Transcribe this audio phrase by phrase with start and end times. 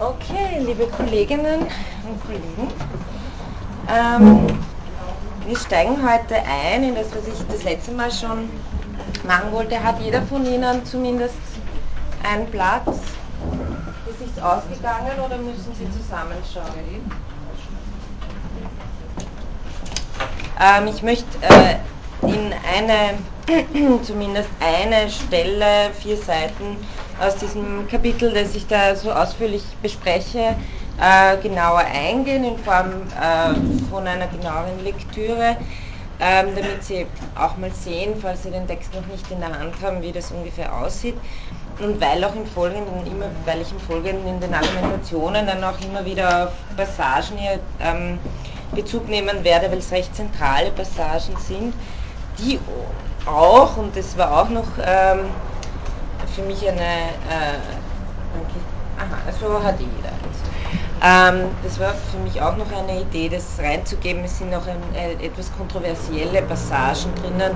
[0.00, 1.60] Okay, liebe Kolleginnen
[2.02, 2.68] und Kollegen,
[3.88, 4.58] ähm,
[5.46, 8.50] wir steigen heute ein in das, was ich das letzte Mal schon
[9.24, 9.80] machen wollte.
[9.80, 11.36] Hat jeder von Ihnen zumindest
[12.28, 12.88] einen Platz?
[14.10, 16.64] Ist sich's ausgegangen oder müssen Sie zusammenschauen?
[20.60, 21.76] Ähm, ich möchte äh,
[22.26, 23.18] in eine,
[24.02, 26.78] zumindest eine Stelle, vier Seiten
[27.20, 30.56] aus diesem Kapitel, das ich da so ausführlich bespreche,
[31.00, 35.56] äh, genauer eingehen in Form äh, von einer genaueren Lektüre,
[36.20, 39.74] ähm, damit Sie auch mal sehen, falls Sie den Text noch nicht in der Hand
[39.82, 41.16] haben, wie das ungefähr aussieht.
[41.80, 45.80] Und weil auch im Folgenden immer, weil ich im Folgenden in den Argumentationen dann auch
[45.80, 48.20] immer wieder auf Passagen hier ähm,
[48.74, 51.74] Bezug nehmen werde, weil es recht zentrale Passagen sind,
[52.38, 52.60] die
[53.26, 55.30] auch, und das war auch noch ähm,
[56.26, 57.58] für mich eine, äh,
[58.98, 60.12] aha, so hat jeder.
[61.02, 64.24] Ähm, das war für mich auch noch eine Idee, das reinzugeben.
[64.24, 67.52] Es sind noch ein, äh, etwas kontroversielle Passagen drinnen,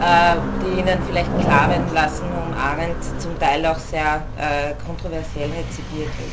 [0.00, 5.50] äh, die Ihnen vielleicht klar werden lassen, warum Arendt zum Teil auch sehr äh, kontroversiell
[5.50, 6.30] rezipiert wird.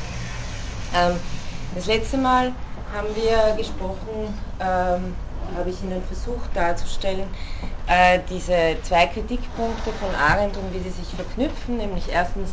[0.93, 1.19] Ähm,
[1.73, 2.51] das letzte Mal
[2.93, 5.15] haben wir gesprochen, ähm,
[5.55, 7.27] habe ich Ihnen versucht darzustellen,
[7.87, 12.51] äh, diese zwei Kritikpunkte von Arendt und wie sie sich verknüpfen, nämlich erstens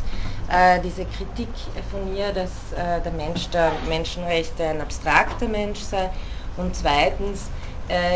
[0.51, 1.49] äh, diese Kritik
[1.91, 6.09] von ihr, dass äh, der Mensch der Menschenrechte ein abstrakter Mensch sei
[6.57, 7.45] und zweitens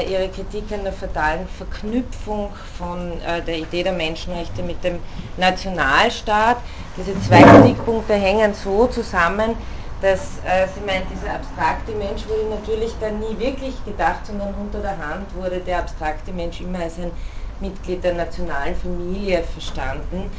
[0.07, 3.13] ihre Kritik an der fatalen Verknüpfung von
[3.47, 4.99] der Idee der Menschenrechte mit dem
[5.37, 6.57] Nationalstaat.
[6.95, 9.55] Diese zwei Kritikpunkte hängen so zusammen,
[10.03, 14.79] dass äh, sie meint, dieser abstrakte Mensch wurde natürlich dann nie wirklich gedacht, sondern unter
[14.79, 17.11] der Hand wurde der abstrakte Mensch immer als ein
[17.61, 20.29] Mitglied der nationalen Familie verstanden.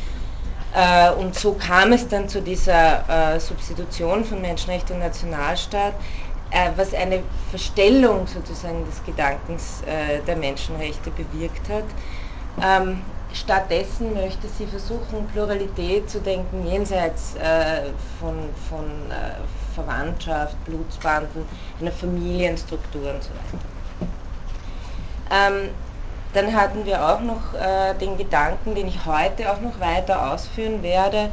[0.74, 5.94] Äh, und so kam es dann zu dieser äh, Substitution von Menschenrecht und Nationalstaat,
[6.50, 11.84] äh, was eine Verstellung sozusagen des Gedankens äh, der Menschenrechte bewirkt hat.
[12.62, 13.00] Ähm,
[13.32, 17.90] stattdessen möchte sie versuchen, Pluralität zu denken, jenseits äh,
[18.20, 18.34] von,
[18.68, 21.44] von äh, Verwandtschaft, Blutsbanden,
[21.80, 23.64] einer Familienstruktur und so weiter.
[25.30, 25.70] Ähm,
[26.32, 30.82] dann hatten wir auch noch äh, den Gedanken, den ich heute auch noch weiter ausführen
[30.82, 31.30] werde,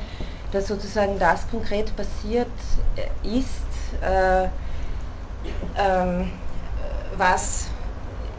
[0.51, 2.47] dass sozusagen das konkret passiert
[2.95, 3.49] äh, ist,
[4.01, 4.47] äh,
[5.77, 6.31] ähm,
[7.15, 7.67] was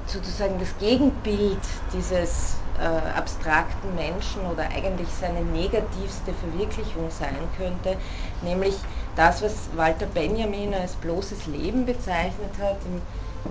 [0.07, 7.97] sozusagen das Gegenbild dieses äh, abstrakten Menschen oder eigentlich seine negativste Verwirklichung sein könnte,
[8.41, 8.77] nämlich
[9.17, 12.77] das, was Walter Benjamin als bloßes Leben bezeichnet hat.
[12.87, 12.97] Im,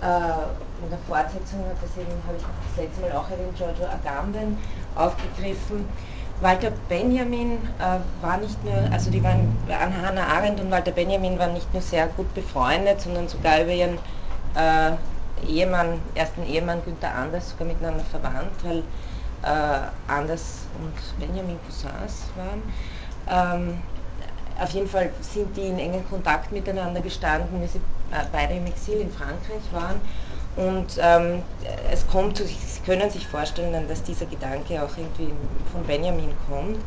[0.02, 3.86] äh, in der Fortsetzung hat das eben, habe ich das letzte Mal auch erwähnt, Giorgio
[3.86, 4.58] Agamben
[4.96, 5.88] aufgegriffen.
[6.42, 11.54] Walter Benjamin äh, war nicht nur, also die waren, Hannah Arendt und Walter Benjamin waren
[11.54, 14.00] nicht nur sehr gut befreundet, sondern sogar über ihren
[14.56, 14.94] äh,
[15.48, 18.80] Ehemann, ersten Ehemann Günther Anders sogar miteinander verwandt, weil
[19.44, 22.64] äh, Anders und Benjamin Cousins waren.
[23.30, 23.78] Ähm,
[24.62, 27.80] auf jeden Fall sind die in engen Kontakt miteinander gestanden, wie sie
[28.12, 30.00] äh, beide im Exil in Frankreich waren.
[30.56, 31.42] Und ähm,
[31.92, 35.34] es kommt, Sie können sich vorstellen, dass dieser Gedanke auch irgendwie
[35.72, 36.78] von Benjamin kommt.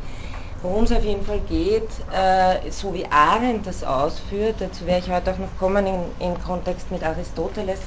[0.63, 5.13] Worum es auf jeden Fall geht, äh, so wie Arendt das ausführt, dazu werde ich
[5.13, 5.87] heute auch noch kommen
[6.21, 7.81] im Kontext mit Aristoteles,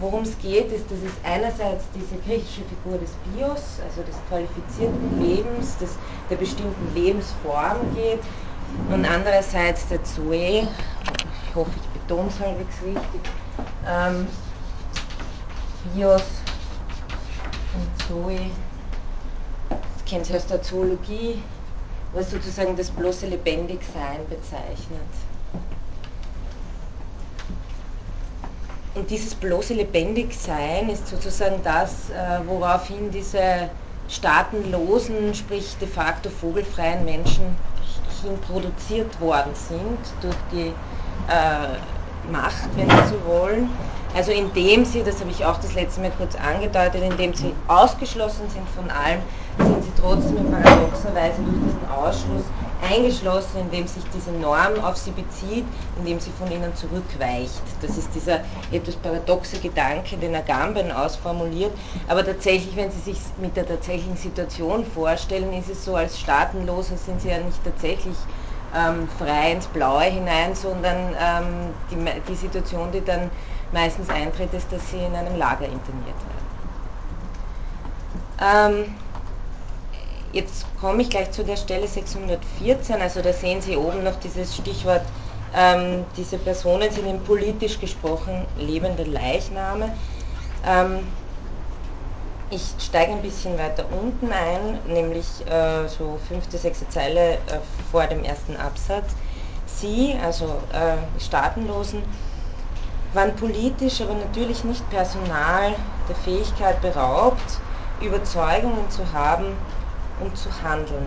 [0.00, 5.20] Worum es geht, ist, dass es einerseits diese griechische Figur des Bios, also des qualifizierten
[5.20, 5.90] Lebens, des,
[6.30, 8.20] der bestimmten Lebensform geht,
[8.90, 10.68] und andererseits der Zoe,
[11.48, 13.32] ich hoffe, ich betone es halbwegs richtig,
[13.86, 14.26] ähm,
[15.94, 16.22] Bios
[17.74, 18.50] und Zoe,
[19.68, 21.42] das kennen Sie aus der Zoologie,
[22.12, 25.00] was sozusagen das bloße Lebendigsein bezeichnet.
[28.94, 33.70] Und dieses bloße Lebendigsein ist sozusagen das, äh, woraufhin diese
[34.08, 37.56] staatenlosen, sprich de facto vogelfreien Menschen
[38.22, 40.72] hin produziert worden sind durch die
[41.28, 43.70] äh, Macht, wenn Sie so wollen.
[44.14, 48.48] Also indem sie, das habe ich auch das letzte Mal kurz angedeutet, indem sie ausgeschlossen
[48.50, 49.20] sind von allem,
[49.58, 52.44] sind sie trotzdem in paradoxer Weise durch diesen Ausschluss
[52.82, 55.66] eingeschlossen, indem sich diese Norm auf sie bezieht,
[55.96, 57.62] indem sie von ihnen zurückweicht.
[57.82, 58.40] Das ist dieser
[58.70, 61.72] etwas paradoxe Gedanke, den Agamben ausformuliert.
[62.08, 66.96] Aber tatsächlich, wenn Sie sich mit der tatsächlichen Situation vorstellen, ist es so, als Staatenloser
[66.96, 68.16] sind Sie ja nicht tatsächlich
[68.74, 71.96] ähm, frei ins Blaue hinein, sondern ähm, die,
[72.28, 73.30] die Situation, die dann
[73.72, 76.60] meistens eintritt, ist, dass sie in einem Lager interniert werden.
[78.42, 78.94] Ähm,
[80.32, 84.54] jetzt komme ich gleich zu der Stelle 614, also da sehen Sie oben noch dieses
[84.54, 85.02] Stichwort
[85.52, 89.92] Ähm, diese Personen sind eben politisch gesprochen lebende Leichname.
[90.64, 91.00] Ähm,
[92.50, 97.38] ich steige ein bisschen weiter unten ein, nämlich äh, so fünfte, sechste Zeile äh,
[97.90, 99.06] vor dem ersten Absatz.
[99.66, 102.02] Sie, also äh, Staatenlosen,
[103.12, 105.74] waren politisch, aber natürlich nicht personal
[106.08, 107.58] der Fähigkeit beraubt,
[108.00, 109.56] Überzeugungen zu haben
[110.20, 111.06] und zu handeln.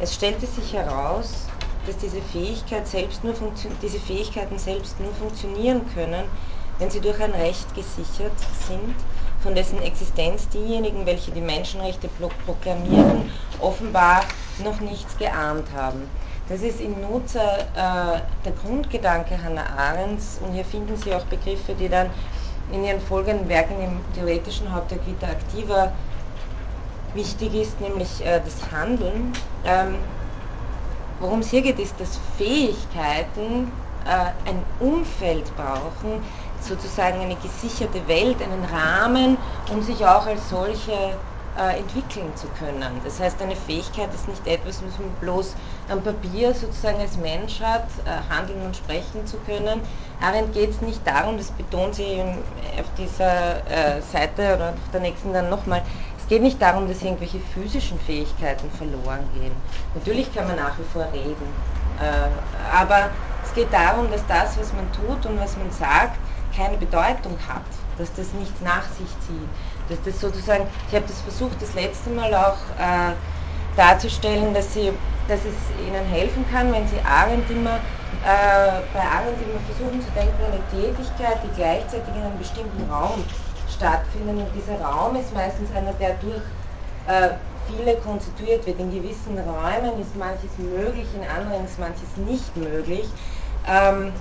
[0.00, 1.46] Es stellte sich heraus,
[1.86, 3.34] dass diese, Fähigkeit selbst nur
[3.82, 6.24] diese Fähigkeiten selbst nur funktionieren können,
[6.78, 8.32] wenn sie durch ein Recht gesichert
[8.66, 8.94] sind,
[9.42, 12.08] von dessen Existenz diejenigen, welche die Menschenrechte
[12.46, 14.22] proklamieren, offenbar
[14.64, 16.08] noch nichts geahnt haben.
[16.48, 21.74] Das ist in Nutzer äh, der Grundgedanke Hannah Arendts und hier finden Sie auch Begriffe,
[21.78, 22.10] die dann
[22.72, 25.92] in ihren folgenden Werken im theoretischen Hauptwerk Vita Activa
[27.14, 29.32] wichtig ist, nämlich äh, das Handeln.
[29.64, 29.96] Ähm,
[31.18, 33.70] worum es hier geht, ist, dass Fähigkeiten
[34.06, 36.22] äh, ein Umfeld brauchen,
[36.60, 39.36] sozusagen eine gesicherte Welt, einen Rahmen,
[39.72, 40.92] um sich auch als solche
[41.58, 43.00] äh, entwickeln zu können.
[43.04, 45.54] Das heißt, eine Fähigkeit ist nicht etwas, was man bloß
[45.90, 49.80] am Papier sozusagen als Mensch hat, äh, handeln und sprechen zu können.
[50.20, 52.20] Arendt geht es nicht darum, das betont sie
[52.78, 55.82] auf dieser äh, Seite oder auf der nächsten dann nochmal,
[56.30, 59.52] geht nicht darum, dass irgendwelche physischen Fähigkeiten verloren gehen.
[59.96, 61.48] Natürlich kann man nach wie vor reden,
[61.98, 63.10] äh, aber
[63.44, 66.18] es geht darum, dass das, was man tut und was man sagt,
[66.56, 67.66] keine Bedeutung hat,
[67.98, 69.50] dass das nichts nach sich zieht,
[69.88, 73.12] dass das sozusagen, ich habe das versucht das letzte Mal auch äh,
[73.76, 74.92] darzustellen, dass, sie,
[75.26, 77.78] dass es ihnen helfen kann, wenn sie Arendt immer,
[78.22, 83.24] äh, bei Arendt immer versuchen zu denken, eine Tätigkeit, die gleichzeitig in einem bestimmten Raum
[83.70, 86.42] stattfindet und dieser Raum ist meistens einer, der durch
[87.06, 87.34] äh,
[87.68, 88.78] viele konstituiert wird.
[88.78, 93.08] In gewissen Räumen ist manches möglich, in anderen ist manches nicht möglich.
[93.68, 94.12] Ähm,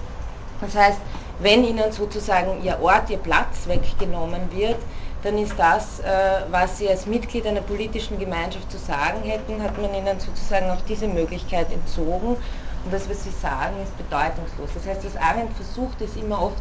[0.61, 0.99] das heißt,
[1.39, 4.77] wenn ihnen sozusagen ihr Ort, ihr Platz weggenommen wird,
[5.23, 6.05] dann ist das, äh,
[6.49, 10.81] was sie als Mitglied einer politischen Gemeinschaft zu sagen hätten, hat man ihnen sozusagen auch
[10.87, 12.37] diese Möglichkeit entzogen.
[12.85, 14.69] Und das, was sie sagen, ist bedeutungslos.
[14.73, 16.57] Das heißt, was Arendt versucht, ist immer oft,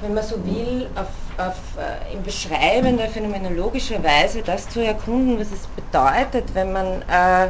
[0.00, 1.08] wenn man so will, auf,
[1.38, 7.48] auf, äh, in beschreibender, phänomenologischer Weise das zu erkunden, was es bedeutet, wenn man äh,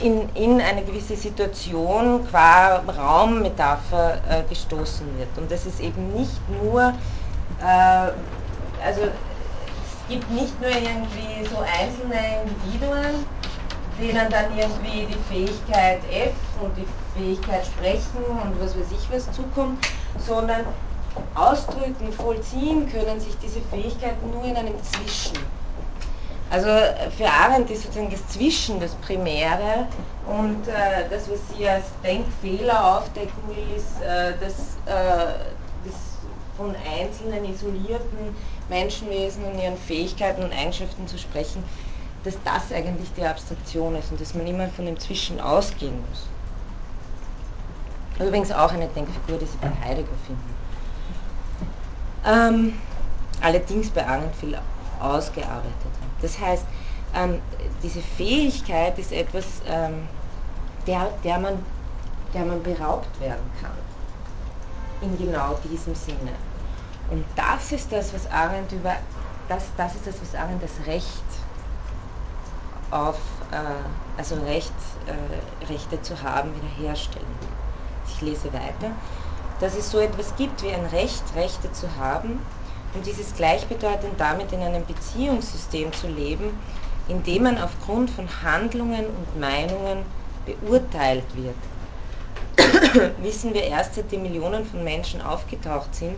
[0.00, 5.28] in, in eine gewisse Situation qua Raummetapher äh, gestoßen wird.
[5.36, 6.92] Und das ist eben nicht nur,
[7.60, 7.64] äh,
[8.84, 13.26] also es gibt nicht nur irgendwie so einzelne Individuen,
[14.00, 19.30] denen dann irgendwie die Fähigkeit F und die Fähigkeit Sprechen und was weiß ich was
[19.32, 19.78] zukommt,
[20.18, 20.64] sondern
[21.34, 25.38] ausdrücken, vollziehen können sich diese Fähigkeiten nur in einem Zwischen.
[26.50, 26.68] Also
[27.16, 29.86] für Arendt ist sozusagen das Zwischen das Primäre
[30.26, 35.32] und äh, das, was sie als Denkfehler aufdecken will, ist äh, das, äh,
[35.84, 35.94] das
[36.58, 38.36] von einzelnen isolierten
[38.68, 41.64] Menschenwesen und ihren Fähigkeiten und Eigenschaften zu sprechen,
[42.24, 46.26] dass das eigentlich die Abstraktion ist und dass man immer von dem Zwischen ausgehen muss.
[48.26, 50.61] Übrigens auch eine Denkfigur, die Sie bei Heidegger finden.
[52.24, 52.74] Ähm,
[53.40, 54.58] allerdings bei Arendt viel
[55.00, 56.10] ausgearbeitet haben.
[56.20, 56.64] Das heißt,
[57.14, 57.40] ähm,
[57.82, 60.06] diese Fähigkeit ist etwas, ähm,
[60.86, 61.64] der, der, man,
[62.32, 63.72] der man beraubt werden kann.
[65.00, 66.32] In genau diesem Sinne.
[67.10, 68.94] Und das ist das, was Arendt über,
[69.48, 71.24] das, das ist das, was Arendt das Recht
[72.92, 73.18] auf,
[73.50, 74.72] äh, also Recht,
[75.06, 77.26] äh, Rechte zu haben, wiederherstellen.
[78.06, 78.92] Ich lese weiter.
[79.62, 82.40] Dass es so etwas gibt wie ein Recht, Rechte zu haben,
[82.94, 86.60] und dieses gleichbedeutend damit in einem Beziehungssystem zu leben,
[87.08, 90.04] in dem man aufgrund von Handlungen und Meinungen
[90.44, 91.54] beurteilt wird.
[93.22, 96.16] Wissen wir erst, seitdem Millionen von Menschen aufgetaucht sind,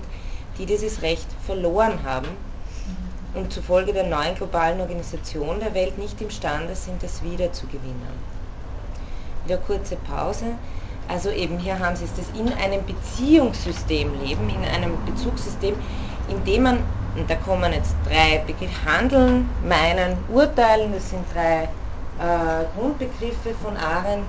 [0.57, 2.29] die dieses Recht verloren haben
[3.35, 8.35] und zufolge der neuen globalen Organisation der Welt nicht imstande sind, es wiederzugewinnen.
[9.45, 10.47] Wieder kurze Pause.
[11.09, 15.77] Also eben hier haben Sie es, das in einem Beziehungssystem leben, in einem Bezugssystem,
[16.29, 16.79] indem man,
[17.15, 23.77] und da kommen jetzt drei Begriffe, Handeln, Meinen, Urteilen, das sind drei äh, Grundbegriffe von
[23.77, 24.27] Arendt.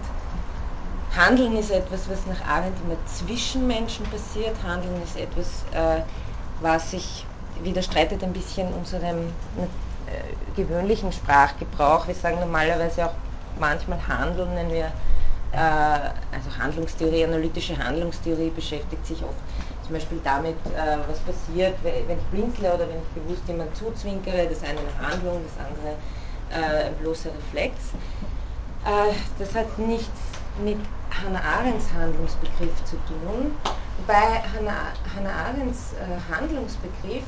[1.15, 4.55] Handeln ist etwas, was nach Arendt immer zwischen Menschen passiert.
[4.63, 6.01] Handeln ist etwas, äh,
[6.61, 7.25] was sich
[7.63, 9.27] widerstreitet ein bisschen unserem
[10.07, 12.07] äh, gewöhnlichen Sprachgebrauch.
[12.07, 13.13] Wir sagen normalerweise auch
[13.59, 14.91] manchmal Handeln, wenn wir
[15.51, 19.39] also Handlungstheorie, analytische Handlungstheorie beschäftigt sich oft
[19.85, 24.47] zum Beispiel damit, äh, was passiert, wenn ich blinzle oder wenn ich bewusst jemand zuzwinkere,
[24.47, 25.95] das eine eine Handlung, das andere
[26.49, 27.75] äh, ein bloßer Reflex.
[28.85, 30.19] Äh, das hat nichts
[30.63, 30.77] mit
[31.11, 33.51] Hannah Arendts Handlungsbegriff zu tun,
[33.97, 37.23] wobei Hannah, Hannah Arendts äh, Handlungsbegriff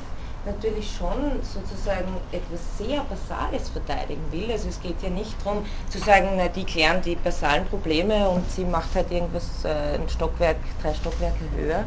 [0.48, 4.50] natürlich schon sozusagen etwas sehr Basales verteidigen will.
[4.50, 8.50] Also es geht ja nicht darum zu sagen, na, die klären die basalen Probleme und
[8.50, 11.84] sie macht halt irgendwas, äh, ein Stockwerk, drei Stockwerke höher,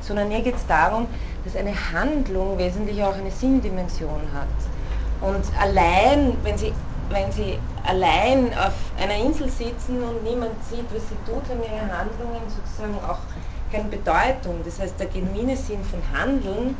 [0.00, 1.06] sondern ihr geht es darum,
[1.44, 4.48] dass eine Handlung wesentlich auch eine Sinndimension hat.
[5.20, 6.72] Und allein, wenn sie,
[7.08, 11.98] wenn sie allein auf einer Insel sitzen und niemand sieht, was sie tut, haben ihre
[11.98, 13.20] Handlungen sozusagen auch
[13.70, 14.62] keine Bedeutung.
[14.64, 16.76] Das heißt, der genuine Sinn von Handeln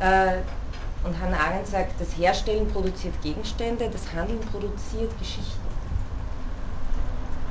[0.00, 5.60] und Hannah Arendt sagt, das Herstellen produziert Gegenstände, das Handeln produziert Geschichten.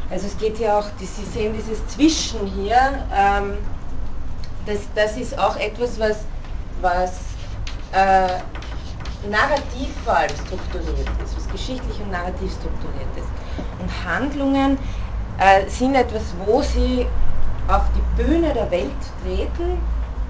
[0.09, 3.57] Also es geht hier auch, Sie sehen dieses Zwischen hier, ähm,
[4.65, 6.17] das, das ist auch etwas, was,
[6.81, 7.19] was
[7.91, 8.27] äh,
[9.29, 13.27] narrativ vor allem strukturiert ist, was geschichtlich und narrativ strukturiert ist.
[13.79, 14.77] Und Handlungen
[15.37, 17.05] äh, sind etwas, wo sie
[17.67, 18.91] auf die Bühne der Welt
[19.23, 19.79] treten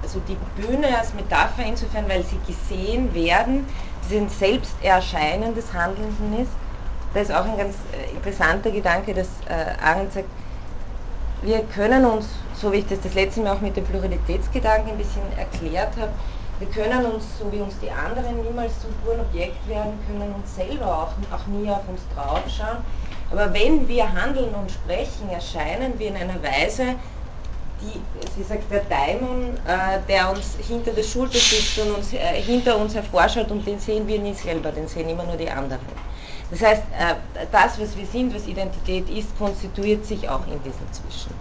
[0.02, 3.66] also die Bühne als Metapher insofern, weil sie gesehen werden,
[4.08, 6.52] sie ein Selbsterscheinen des Handelnden ist.
[7.14, 10.28] Da ist auch ein ganz äh, interessanter Gedanke, dass äh, Arendt sagt,
[11.42, 14.98] wir können uns, so wie ich das das letzte Mal auch mit dem Pluralitätsgedanken ein
[14.98, 16.12] bisschen erklärt habe,
[16.60, 20.54] wir können uns, so wie uns die anderen niemals zum puren Objekt werden, können uns
[20.54, 22.84] selber auch, auch nie auf uns draufschauen.
[23.30, 26.96] Aber wenn wir handeln und sprechen, erscheinen wir in einer Weise,
[27.80, 28.00] die,
[28.36, 32.76] sie sagt, der Daimon, äh, der uns hinter der Schulter sitzt und uns, äh, hinter
[32.76, 35.80] uns hervorschaut und den sehen wir nie selber, den sehen immer nur die anderen.
[36.50, 40.92] Das heißt, äh, das, was wir sind, was Identität ist, konstituiert sich auch in diesem
[40.92, 41.34] Zwischen.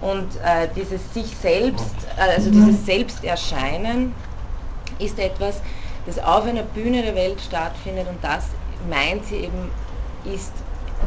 [0.00, 4.14] Und äh, dieses sich selbst, äh, also dieses Selbsterscheinen
[4.98, 5.60] ist etwas,
[6.06, 8.44] das auf einer Bühne der Welt stattfindet und das
[8.88, 9.70] meint sie eben
[10.24, 10.52] ist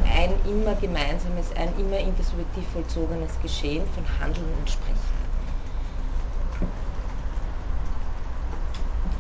[0.06, 5.18] ein immer gemeinsames, ein immer intersubjektiv vollzogenes Geschehen von Handeln und Sprechen.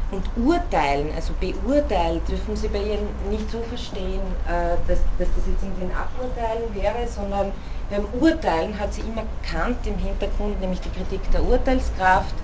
[0.10, 5.48] Und urteilen, also beurteilen, dürfen Sie bei ihr nicht so verstehen, äh, dass, dass das
[5.48, 7.52] jetzt irgendwie ein Aburteilen wäre, sondern
[7.90, 12.36] beim Urteilen hat sie immer Kant im Hintergrund, nämlich die Kritik der Urteilskraft.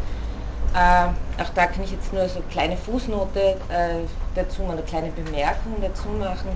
[0.74, 5.12] Äh, auch da kann ich jetzt nur so eine kleine Fußnote äh, dazu, eine kleine
[5.12, 6.50] Bemerkung dazu machen.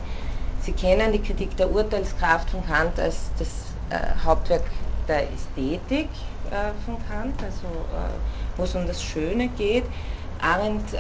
[0.68, 3.48] Sie kennen die Kritik der Urteilskraft von Kant als das
[3.90, 4.64] äh, Hauptwerk
[5.08, 6.10] der Ästhetik
[6.52, 9.86] äh, von Kant, also äh, wo es um das Schöne geht.
[10.42, 10.98] Arendt äh,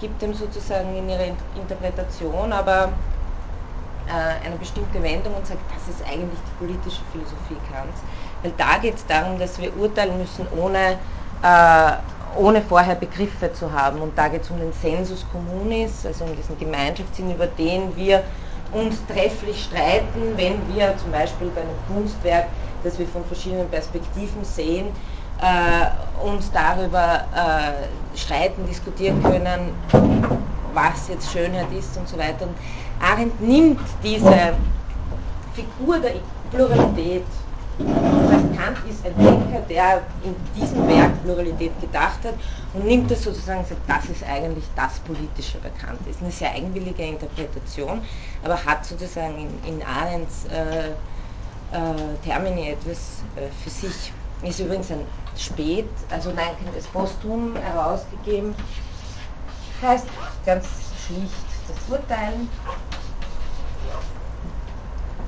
[0.00, 2.92] gibt dem sozusagen in ihrer Interpretation aber
[4.08, 8.00] äh, eine bestimmte Wendung und sagt, das ist eigentlich die politische Philosophie Kants.
[8.42, 10.96] Weil da geht es darum, dass wir urteilen müssen, ohne,
[11.42, 11.92] äh,
[12.38, 14.00] ohne vorher Begriffe zu haben.
[14.00, 18.24] Und da geht es um den Sensus communis, also um diesen Gemeinschaftssinn, über den wir
[18.72, 22.46] uns trefflich streiten, wenn wir zum Beispiel bei einem Kunstwerk,
[22.84, 24.88] das wir von verschiedenen Perspektiven sehen,
[25.40, 29.74] äh, uns darüber äh, streiten, diskutieren können,
[30.74, 32.46] was jetzt Schönheit ist und so weiter.
[32.46, 32.56] Und
[33.00, 34.54] Arendt nimmt diese
[35.54, 36.12] Figur der
[36.50, 37.24] Pluralität
[37.86, 42.34] das Kant ist ein Denker, der in diesem Werk Pluralität gedacht hat
[42.74, 46.00] und nimmt das sozusagen und sagt, das ist eigentlich das Politische bei Kant.
[46.00, 48.02] Das ist eine sehr eigenwillige Interpretation,
[48.44, 54.12] aber hat sozusagen in, in Arendts äh, äh, Termini etwas äh, für sich.
[54.42, 55.04] Ist übrigens ein
[55.36, 58.54] spät, also nein, ist posthum herausgegeben.
[59.82, 60.06] Heißt
[60.46, 60.66] ganz
[61.06, 62.48] schlicht das Urteilen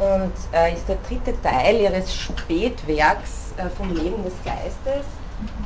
[0.03, 5.07] und äh, ist der dritte Teil ihres Spätwerks äh, vom Leben des Geistes.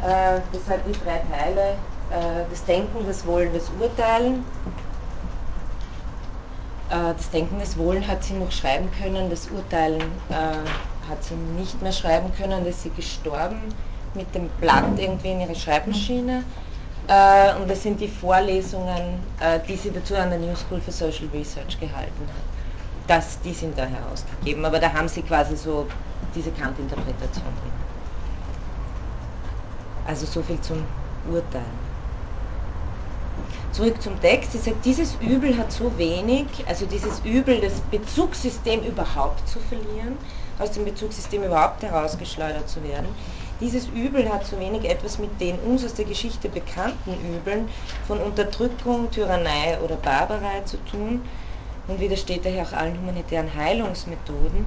[0.03, 1.71] Äh, deshalb die drei Teile,
[2.11, 4.45] äh, das Denken, das Wollen, das Urteilen.
[6.91, 11.35] Äh, das Denken, das Wollen hat sie noch schreiben können, das Urteilen äh, hat sie
[11.35, 13.61] nicht mehr schreiben können, da ist sie gestorben
[14.15, 16.43] mit dem Blatt irgendwie in ihrer Schreibmaschine.
[17.61, 19.21] und das sind die Vorlesungen,
[19.69, 22.66] die sie dazu an der New School for Social Research gehalten hat
[23.07, 25.87] das, die sind da herausgegeben, aber da haben sie quasi so
[26.35, 27.73] diese Kant-Interpretation drin.
[30.07, 30.85] Also so viel zum
[31.31, 31.87] Urteilen.
[33.73, 34.53] Zurück zum Text.
[34.53, 40.17] Sie sagt, dieses Übel hat so wenig, also dieses Übel, das Bezugssystem überhaupt zu verlieren,
[40.59, 43.09] aus dem Bezugssystem überhaupt herausgeschleudert zu werden.
[43.61, 47.69] Dieses Übel hat so wenig etwas mit den uns aus der Geschichte bekannten Übeln
[48.07, 51.21] von Unterdrückung, Tyrannei oder Barbarei zu tun,
[51.89, 54.67] und widersteht daher auch allen humanitären Heilungsmethoden,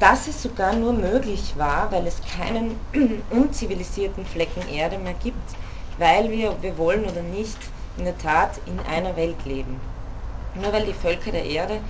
[0.00, 2.78] dass es sogar nur möglich war, weil es keinen
[3.30, 5.42] unzivilisierten Flecken Erde mehr gibt,
[5.98, 7.58] weil wir, ob wir wollen oder nicht,
[7.96, 9.80] in der Tat in einer Welt leben.
[10.54, 11.80] Nur weil die Völker der Erde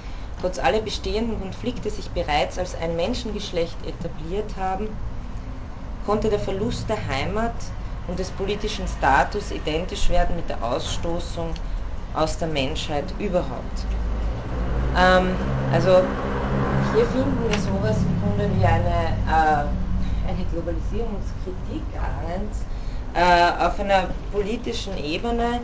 [0.41, 4.89] trotz aller bestehenden Konflikte sich bereits als ein Menschengeschlecht etabliert haben,
[6.07, 7.53] konnte der Verlust der Heimat
[8.07, 11.53] und des politischen Status identisch werden mit der Ausstoßung
[12.15, 13.87] aus der Menschheit überhaupt.
[14.97, 15.37] Ähm,
[15.73, 16.03] also
[16.93, 22.61] hier finden wir sowas im Grunde wie eine, äh, eine Globalisierungskritik Arendts
[23.15, 25.61] äh, auf einer politischen Ebene,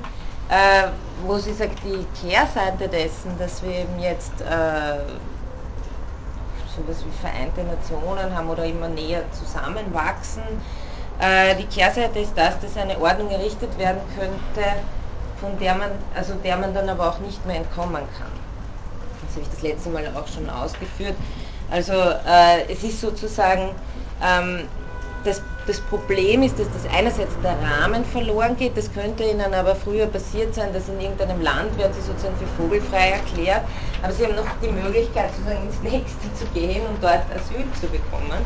[0.48, 0.88] äh,
[1.26, 4.98] wo sie sagt, die Kehrseite dessen, dass wir eben jetzt äh,
[6.76, 10.42] sowas wie Vereinte Nationen haben oder immer näher zusammenwachsen,
[11.20, 14.68] äh, die Kehrseite ist das, dass eine Ordnung errichtet werden könnte,
[15.40, 18.43] von der man, also der man dann aber auch nicht mehr entkommen kann.
[19.34, 21.14] Das habe ich das letzte Mal auch schon ausgeführt.
[21.70, 23.70] Also äh, es ist sozusagen
[24.22, 24.68] ähm,
[25.24, 29.74] das, das, Problem ist, dass das einerseits der Rahmen verloren geht, das könnte ihnen aber
[29.74, 33.62] früher passiert sein, dass in irgendeinem Land werden sie sozusagen für vogelfrei erklärt,
[34.02, 37.88] aber sie haben noch die Möglichkeit sozusagen ins nächste zu gehen und dort Asyl zu
[37.88, 38.38] bekommen.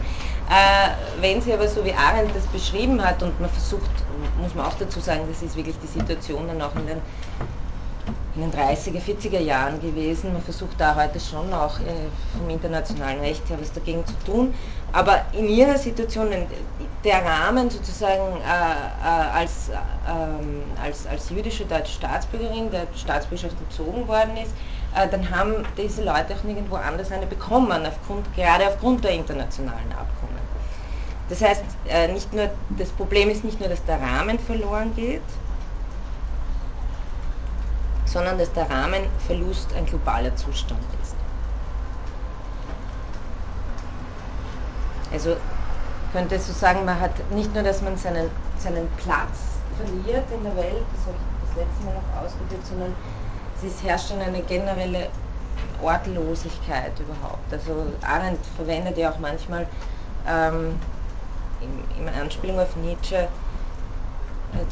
[0.49, 3.91] Äh, wenn sie aber so wie Arendt das beschrieben hat und man versucht,
[4.41, 7.03] muss man auch dazu sagen, das ist wirklich die Situation dann auch in den
[8.39, 10.33] in den 30er, 40er Jahren gewesen.
[10.33, 14.55] Man versucht da heute schon auch äh, vom internationalen Recht her was dagegen zu tun.
[14.93, 16.29] Aber in ihrer Situation,
[17.05, 19.71] der Rahmen sozusagen äh, äh, als,
[20.09, 24.53] ähm, als, als jüdische deutsche Staatsbürgerin, der Staatsbürgerschaft entzogen worden ist,
[25.11, 30.39] dann haben diese Leute auch nirgendwo anders eine bekommen, aufgrund, gerade aufgrund der internationalen Abkommen.
[31.29, 31.63] Das heißt,
[32.15, 35.21] nicht nur, das Problem ist nicht nur, dass der Rahmen verloren geht,
[38.09, 41.15] sondern dass der Rahmenverlust ein globaler Zustand ist.
[45.13, 45.37] Also
[46.13, 50.43] könnte es so sagen, man hat nicht nur, dass man seinen, seinen Platz verliert in
[50.43, 52.95] der Welt, das habe ich das letzte Mal noch ausgeführt, sondern
[53.65, 55.09] es herrscht dann eine generelle
[55.83, 57.53] Ortlosigkeit überhaupt.
[57.53, 59.67] Also Arendt verwendet ja auch manchmal
[60.27, 60.79] ähm,
[61.61, 63.29] in, in Anspielung auf Nietzsche äh,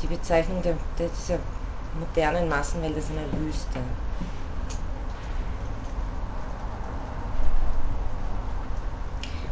[0.03, 1.39] die Bezeichnung der, dieser
[1.99, 3.79] modernen Massenwelt ist eine Wüste.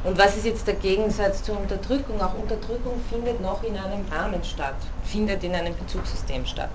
[0.04, 2.20] Und was ist jetzt der Gegensatz zur Unterdrückung?
[2.20, 6.68] Auch Unterdrückung findet noch in einem Rahmen statt, findet in einem Bezugssystem statt.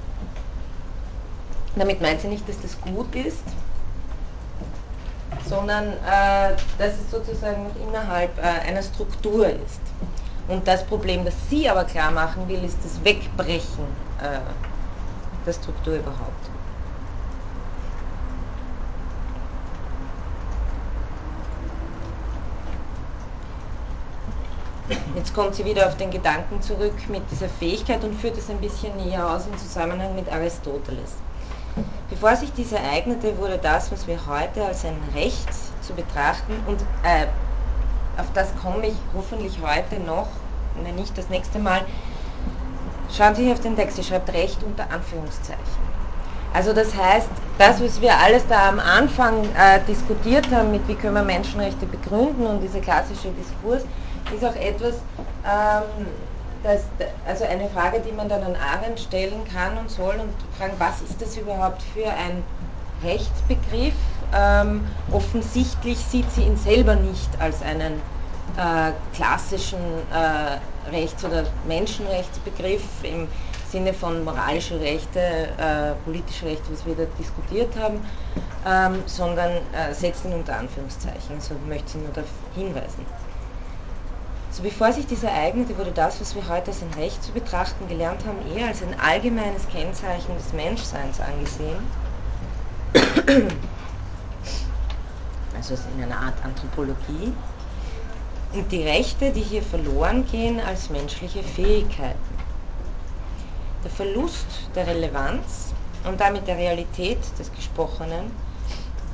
[1.75, 3.43] Damit meint sie nicht, dass das gut ist,
[5.47, 9.79] sondern äh, dass es sozusagen noch innerhalb äh, einer Struktur ist.
[10.47, 13.86] Und das Problem, das sie aber klar machen will, ist das Wegbrechen
[14.19, 14.39] äh,
[15.45, 16.49] der Struktur überhaupt.
[25.15, 28.60] Jetzt kommt sie wieder auf den Gedanken zurück mit dieser Fähigkeit und führt es ein
[28.60, 31.13] bisschen näher aus im Zusammenhang mit Aristoteles.
[32.10, 35.47] Bevor sich dies ereignete, wurde das, was wir heute als ein Recht
[35.82, 37.28] zu betrachten, und äh,
[38.19, 40.28] auf das komme ich hoffentlich heute noch,
[40.84, 41.82] wenn nicht das nächste Mal,
[43.15, 45.89] Schauen Sie auf den Text, sie schreibt Recht unter Anführungszeichen.
[46.54, 50.95] Also das heißt, das, was wir alles da am Anfang äh, diskutiert haben, mit wie
[50.95, 53.84] können wir Menschenrechte begründen und dieser klassische Diskurs,
[54.34, 54.95] ist auch etwas,
[55.45, 56.08] ähm,
[56.63, 56.82] das,
[57.28, 61.02] also eine Frage, die man dann an Arendt stellen kann und soll und fragen, was
[61.02, 62.43] ist das überhaupt für ein
[63.04, 63.93] Rechtsbegriff?
[64.36, 67.93] Ähm, offensichtlich sieht sie ihn selber nicht als einen
[68.58, 69.80] äh, klassischen
[70.12, 70.58] äh,
[70.91, 73.28] Rechts- oder Menschenrechtsbegriff im
[73.71, 77.99] Sinne von moralische Rechte, äh, politische Rechte, was wir da diskutiert haben,
[78.65, 81.36] ähm, sondern äh, setzt ihn unter Anführungszeichen.
[81.36, 83.06] Also möchte ich nur darauf hinweisen.
[84.52, 87.88] So bevor sich dies ereignete, wurde das, was wir heute als ein Recht zu betrachten
[87.88, 91.78] gelernt haben, eher als ein allgemeines Kennzeichen des Menschseins angesehen.
[95.56, 97.34] Also in einer Art Anthropologie,
[98.54, 102.18] und die Rechte, die hier verloren gehen, als menschliche Fähigkeiten.
[103.84, 105.74] Der Verlust der Relevanz
[106.06, 108.32] und damit der Realität des Gesprochenen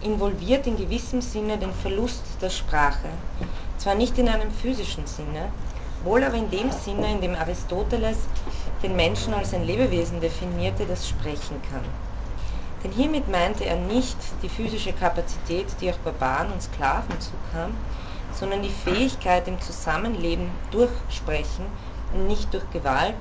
[0.01, 3.09] involviert in gewissem Sinne den Verlust der Sprache,
[3.77, 5.49] zwar nicht in einem physischen Sinne,
[6.03, 8.17] wohl aber in dem Sinne, in dem Aristoteles
[8.83, 11.83] den Menschen als ein Lebewesen definierte, das sprechen kann.
[12.83, 17.71] Denn hiermit meinte er nicht die physische Kapazität, die auch Barbaren und Sklaven zukam,
[18.39, 21.65] sondern die Fähigkeit im Zusammenleben durch Sprechen
[22.13, 23.15] und nicht durch Gewalt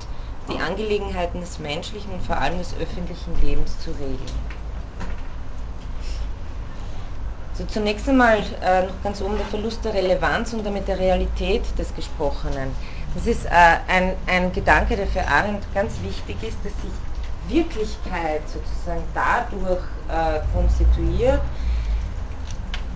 [0.49, 4.19] die Angelegenheiten des menschlichen und vor allem des öffentlichen Lebens zu regeln.
[7.57, 11.63] So zunächst einmal äh, noch ganz oben der Verlust der Relevanz und damit der Realität
[11.79, 12.69] des Gesprochenen.
[13.15, 13.49] Das ist äh,
[13.87, 16.91] ein, ein Gedanke, der für Arendt ganz wichtig ist, dass sich
[17.47, 21.41] Wirklichkeit sozusagen dadurch äh, konstituiert,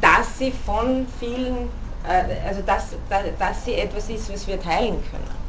[0.01, 1.69] dass sie von vielen,
[2.03, 2.95] also dass,
[3.37, 5.39] dass sie etwas ist, was wir teilen können.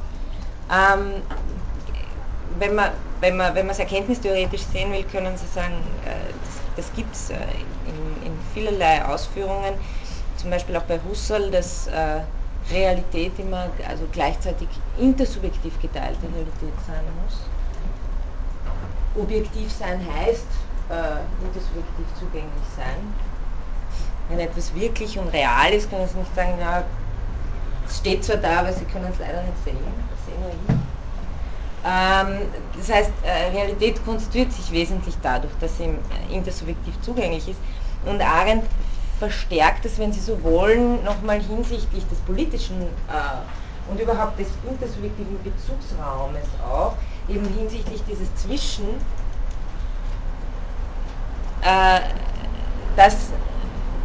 [0.71, 1.23] Ähm,
[2.59, 6.33] wenn man wenn man wenn man es erkenntnistheoretisch sehen will, können Sie sagen, äh,
[6.77, 7.35] das, das gibt es äh,
[7.87, 9.75] in, in vielerlei Ausführungen,
[10.37, 12.21] zum Beispiel auch bei Husserl, dass äh,
[12.71, 17.37] Realität immer also gleichzeitig intersubjektiv geteilte Realität sein muss.
[19.23, 20.47] Objektiv sein heißt
[20.89, 23.30] äh, intersubjektiv zugänglich sein.
[24.31, 26.85] Wenn etwas wirklich und real ist, können Sie nicht sagen, ja,
[27.87, 29.77] es steht zwar da, aber Sie können es leider nicht sehen.
[30.11, 30.91] Das sehe nur ich.
[31.83, 37.59] Ähm, das heißt, äh, Realität konstituiert sich wesentlich dadurch, dass sie äh, intersubjektiv zugänglich ist.
[38.05, 38.65] Und Arendt
[39.19, 45.39] verstärkt es, wenn Sie so wollen, nochmal hinsichtlich des politischen äh, und überhaupt des intersubjektiven
[45.43, 46.95] Bezugsraumes auch,
[47.29, 48.89] eben hinsichtlich dieses Zwischen,
[51.63, 52.01] äh,
[52.97, 53.31] dass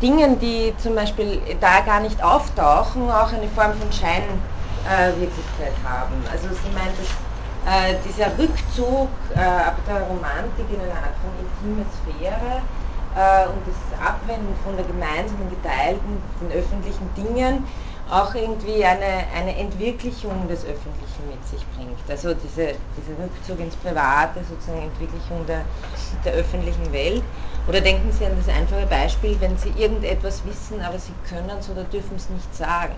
[0.01, 6.13] Dingen, die zum Beispiel da gar nicht auftauchen, auch eine Form von Scheinwirklichkeit äh, haben.
[6.31, 7.09] Also sie meint, dass
[7.65, 12.61] äh, dieser Rückzug äh, ab der Romantik in eine Art von intime Sphäre
[13.15, 17.65] äh, und das Abwenden von der gemeinsamen, geteilten, den öffentlichen Dingen
[18.09, 21.97] auch irgendwie eine, eine Entwirklichung des Öffentlichen mit sich bringt.
[22.07, 25.61] Also diese, dieser Rückzug ins Private, sozusagen Entwicklung der,
[26.23, 27.23] der öffentlichen Welt.
[27.67, 31.69] Oder denken Sie an das einfache Beispiel, wenn Sie irgendetwas wissen, aber Sie können es
[31.69, 32.93] oder dürfen es nicht sagen.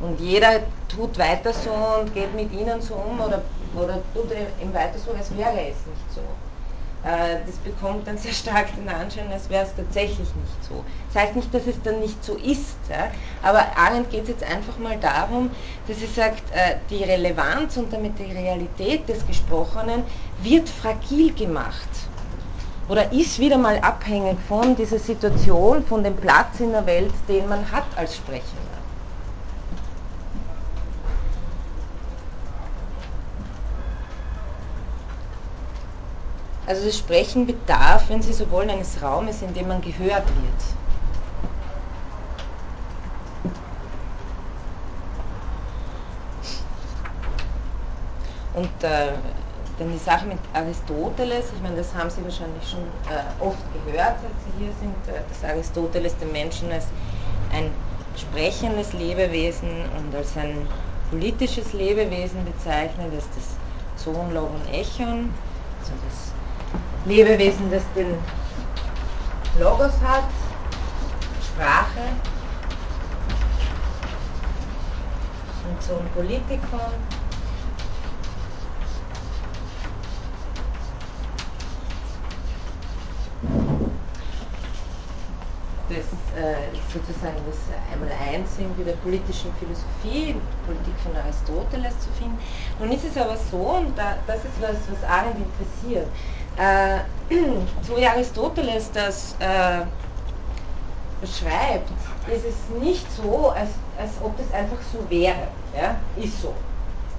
[0.00, 3.42] Und jeder tut weiter so und geht mit ihnen so um oder,
[3.74, 6.20] oder tut ihm weiter so, als wäre es nicht so.
[7.04, 10.84] Äh, das bekommt dann sehr stark den Anschein, als wäre es tatsächlich nicht so.
[11.12, 12.76] Das heißt nicht, dass es dann nicht so ist,
[13.42, 15.50] aber Arendt geht es jetzt einfach mal darum,
[15.88, 20.04] dass sie sagt, äh, die Relevanz und damit die Realität des Gesprochenen
[20.42, 21.88] wird fragil gemacht
[22.88, 27.48] oder ist wieder mal abhängig von dieser Situation, von dem Platz in der Welt, den
[27.48, 28.81] man hat als Sprechender.
[36.72, 40.62] Also das Sprechen bedarf, wenn Sie so wollen, eines Raumes, in dem man gehört wird.
[48.54, 49.08] Und äh,
[49.78, 54.16] dann die Sache mit Aristoteles, ich meine, das haben Sie wahrscheinlich schon äh, oft gehört,
[54.24, 56.86] als Sie hier sind, äh, dass Aristoteles den Menschen als
[57.52, 57.70] ein
[58.16, 60.66] sprechendes Lebewesen und als ein
[61.10, 65.28] politisches Lebewesen bezeichnet, als das Zoon, Logon, Echon,
[65.82, 66.31] also das
[67.04, 68.14] Lebewesen, das den
[69.58, 70.24] Logos hat,
[71.44, 72.08] Sprache
[75.68, 76.80] und so ein Politikon.
[85.88, 85.98] Das
[86.40, 86.54] äh,
[86.92, 87.58] sozusagen das
[87.92, 90.34] einmal eins irgendwie der politischen Philosophie,
[90.64, 92.38] Politik von Aristoteles zu finden.
[92.78, 96.08] Nun ist es aber so, und da, das ist was, was Arendt interessiert,
[97.82, 99.84] so wie Aristoteles das äh,
[101.20, 101.90] beschreibt,
[102.28, 105.48] ist es nicht so, als, als ob das einfach so wäre.
[105.74, 105.96] Ja?
[106.22, 106.54] Ist so.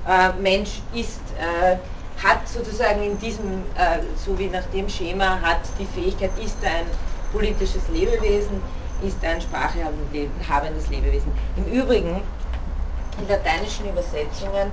[0.07, 1.77] Äh, Mensch ist, äh,
[2.23, 6.85] hat sozusagen in diesem, äh, so wie nach dem Schema, hat die Fähigkeit, ist ein
[7.31, 8.61] politisches Lebewesen,
[9.01, 11.31] ist ein sprachehabendes Lebewesen.
[11.57, 12.21] Im Übrigen,
[13.19, 14.71] in lateinischen Übersetzungen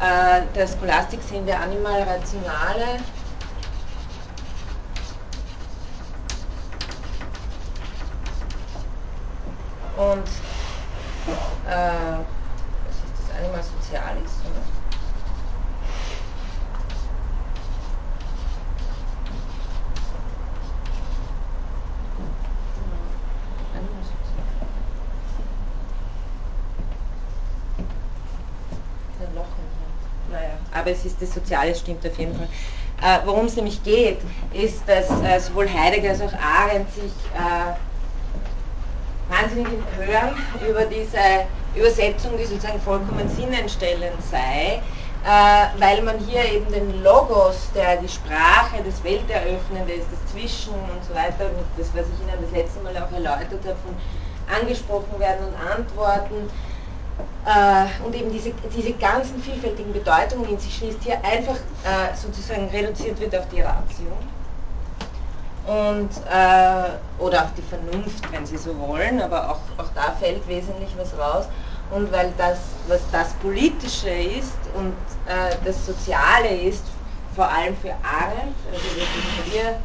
[0.00, 3.00] äh, der Scholastik sehen wir Animal Rationale
[9.96, 10.28] Und
[11.66, 12.18] äh,
[12.84, 14.32] was ist das Animal Sozialis?
[14.44, 14.62] Oder?
[30.72, 32.48] Aber es ist das Soziale, stimmt auf jeden Fall.
[33.02, 34.18] Äh, Worum es nämlich geht,
[34.52, 37.72] ist, dass äh, sowohl Heidegger als auch Arendt sich äh,
[39.28, 40.36] wahnsinnig empören
[40.68, 44.80] über diese Übersetzung, die sozusagen vollkommen sinnentstellend sei,
[45.24, 50.74] äh, weil man hier eben den Logos, der die Sprache, das Welteröffnende ist, das Zwischen
[50.74, 53.96] und so weiter, das, was ich Ihnen das letzte Mal auch erläutert habe, von
[54.60, 56.48] angesprochen werden und antworten,
[57.46, 62.68] äh, und eben diese, diese ganzen vielfältigen Bedeutungen in sich schließt, hier einfach äh, sozusagen
[62.68, 64.12] reduziert wird auf die Ratio
[65.66, 70.46] und, äh, oder auf die Vernunft, wenn Sie so wollen, aber auch, auch da fällt
[70.48, 71.46] wesentlich was raus.
[71.90, 74.94] Und weil das, was das Politische ist und
[75.26, 76.84] äh, das Soziale ist,
[77.34, 79.80] vor allem für Arendt, also das ist ihr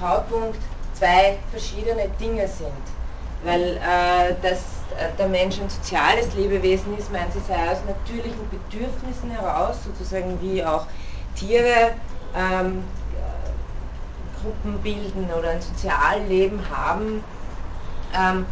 [0.00, 0.58] Hauptpunkt,
[0.94, 2.72] zwei verschiedene Dinge sind.
[3.42, 4.60] weil äh, dass
[4.96, 10.40] äh, der Mensch ein soziales Lebewesen ist, meint sie sei aus natürlichen Bedürfnissen heraus, sozusagen
[10.40, 10.86] wie auch
[11.34, 11.92] Tiere
[12.34, 12.82] ähm,
[14.42, 17.22] Gruppen bilden oder ein Sozialleben haben.
[18.14, 18.46] Ähm,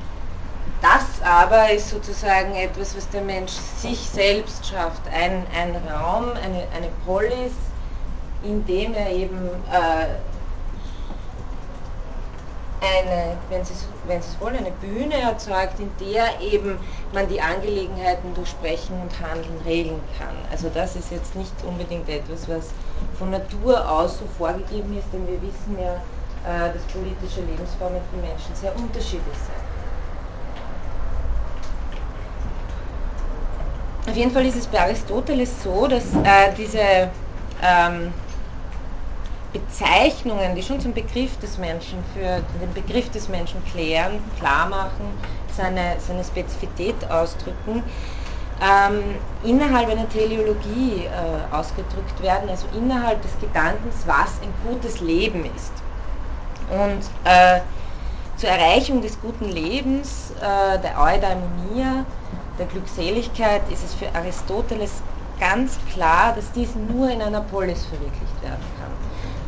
[0.83, 6.64] das aber ist sozusagen etwas, was der Mensch sich selbst schafft, ein, ein Raum, eine,
[6.77, 7.53] eine Polis,
[8.42, 10.07] in dem er eben äh,
[12.81, 13.72] eine, wenn Sie,
[14.07, 16.79] wenn Sie es wollen, eine Bühne erzeugt, in der eben
[17.12, 20.37] man die Angelegenheiten durch Sprechen und Handeln regeln kann.
[20.51, 22.68] Also das ist jetzt nicht unbedingt etwas, was
[23.18, 25.94] von Natur aus so vorgegeben ist, denn wir wissen ja,
[26.44, 29.66] äh, dass politische Lebensformen für Menschen sehr unterschiedlich sind.
[34.09, 37.11] Auf jeden Fall ist es bei Aristoteles so, dass äh, diese
[37.62, 38.12] ähm,
[39.52, 45.06] Bezeichnungen, die schon zum Begriff des Menschen, für den Begriff des Menschen klären, klar machen,
[45.56, 47.82] seine, seine Spezifität ausdrücken,
[48.61, 49.03] ähm,
[49.45, 55.73] innerhalb einer Teleologie äh, ausgedrückt werden, also innerhalb des Gedankens, was ein gutes Leben ist.
[56.71, 57.61] Und äh,
[58.37, 62.05] zur Erreichung des guten Lebens, äh, der Eudaimonia,
[62.59, 65.03] der Glückseligkeit, ist es für Aristoteles
[65.38, 68.90] ganz klar, dass dies nur in einer Polis verwirklicht werden kann.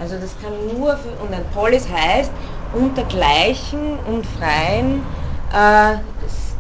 [0.01, 2.31] Also das kann nur, für, und ein Polis heißt,
[2.73, 5.03] unter Gleichen und Freien
[5.53, 5.97] äh,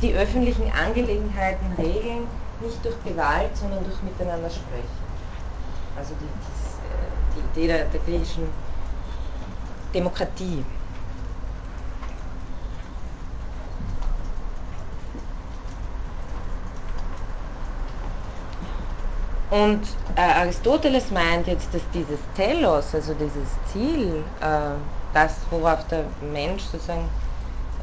[0.00, 2.26] die öffentlichen Angelegenheiten regeln,
[2.60, 5.08] nicht durch Gewalt, sondern durch Miteinander sprechen.
[5.96, 8.48] Also die, die, die Idee der, der griechischen
[9.94, 10.64] Demokratie.
[19.50, 19.80] Und
[20.14, 24.76] äh, Aristoteles meint jetzt, dass dieses Telos, also dieses Ziel, äh,
[25.14, 27.08] das, worauf der Mensch sozusagen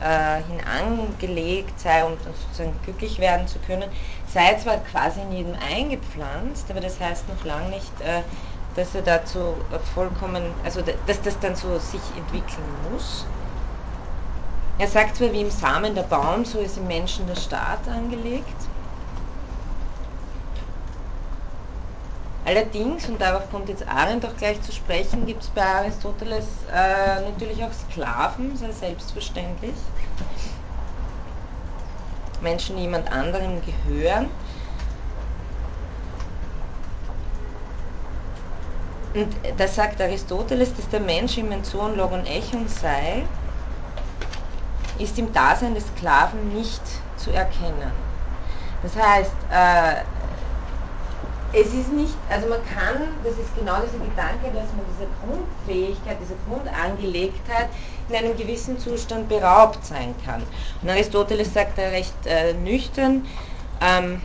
[0.01, 3.89] äh, hinangelegt sei, um sozusagen glücklich werden zu können,
[4.34, 8.21] sei zwar quasi in jedem eingepflanzt, aber das heißt noch lange nicht, äh,
[8.75, 9.55] dass er dazu
[9.93, 13.25] vollkommen, also dass das dann so sich entwickeln muss.
[14.77, 18.74] Er sagt zwar, wie im Samen der Baum, so ist im Menschen der Staat angelegt.
[22.45, 27.21] Allerdings, und darauf kommt jetzt Arendt auch gleich zu sprechen, gibt es bei Aristoteles äh,
[27.21, 29.73] natürlich auch Sklaven, sehr selbstverständlich.
[32.41, 34.29] Menschen, die jemand anderem gehören.
[39.15, 43.23] Und da sagt Aristoteles, dass der Mensch im Enzoon Logon Echon sei,
[44.99, 46.81] ist im Dasein des Sklaven nicht
[47.17, 47.91] zu erkennen.
[48.84, 50.03] Das heißt, äh,
[51.55, 56.17] es ist nicht, also man kann, das ist genau dieser Gedanke, dass man dieser Grundfähigkeit,
[56.21, 57.69] dieser Grundangelegtheit
[58.09, 60.43] in einem gewissen Zustand beraubt sein kann.
[60.81, 63.25] Und Aristoteles sagt da recht äh, nüchtern,
[63.81, 64.21] ähm,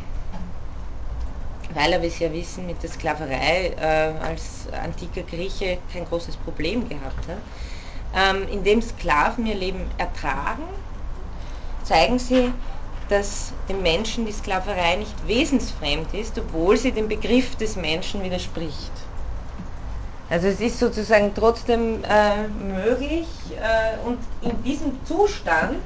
[1.73, 6.37] weil er, wie Sie ja wissen, mit der Sklaverei äh, als antiker Grieche kein großes
[6.37, 7.39] Problem gehabt hat,
[8.17, 10.65] ähm, indem Sklaven ihr Leben ertragen,
[11.85, 12.53] zeigen sie,
[13.11, 18.93] dass dem Menschen die Sklaverei nicht wesensfremd ist, obwohl sie dem Begriff des Menschen widerspricht.
[20.31, 23.27] Also es ist sozusagen trotzdem äh, möglich
[23.61, 25.83] äh, und in diesem Zustand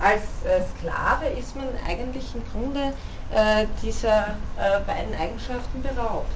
[0.00, 2.92] als äh, Sklave ist man eigentlich im Grunde
[3.34, 6.30] äh, dieser äh, beiden Eigenschaften beraubt.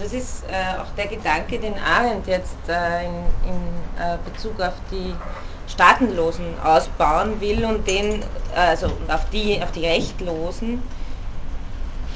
[0.00, 3.14] Das ist äh, auch der Gedanke, den Arendt jetzt äh, in,
[3.46, 5.14] in äh, Bezug auf die
[5.70, 8.24] Staatenlosen ausbauen will und den,
[8.56, 10.82] also auf die, auf die Rechtlosen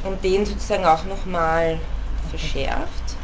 [0.02, 1.78] und den sozusagen auch nochmal
[2.30, 3.16] verschärft.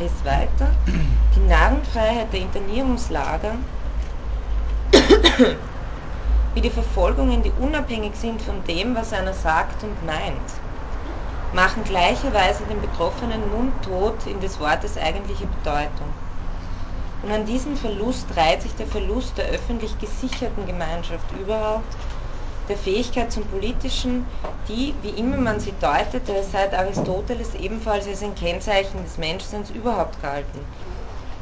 [0.00, 0.68] Lese weiter.
[1.36, 3.52] Die Narrenfreiheit der Internierungslager
[6.56, 10.40] wie die Verfolgungen, die unabhängig sind von dem, was einer sagt und meint,
[11.52, 16.08] machen gleicherweise den Betroffenen mundtot in des Wortes eigentliche Bedeutung.
[17.22, 21.94] Und an diesen Verlust reiht sich der Verlust der öffentlich gesicherten Gemeinschaft überhaupt,
[22.70, 24.24] der Fähigkeit zum Politischen,
[24.66, 30.22] die, wie immer man sie deutete, seit Aristoteles ebenfalls als ein Kennzeichen des Menschseins überhaupt
[30.22, 30.60] galten.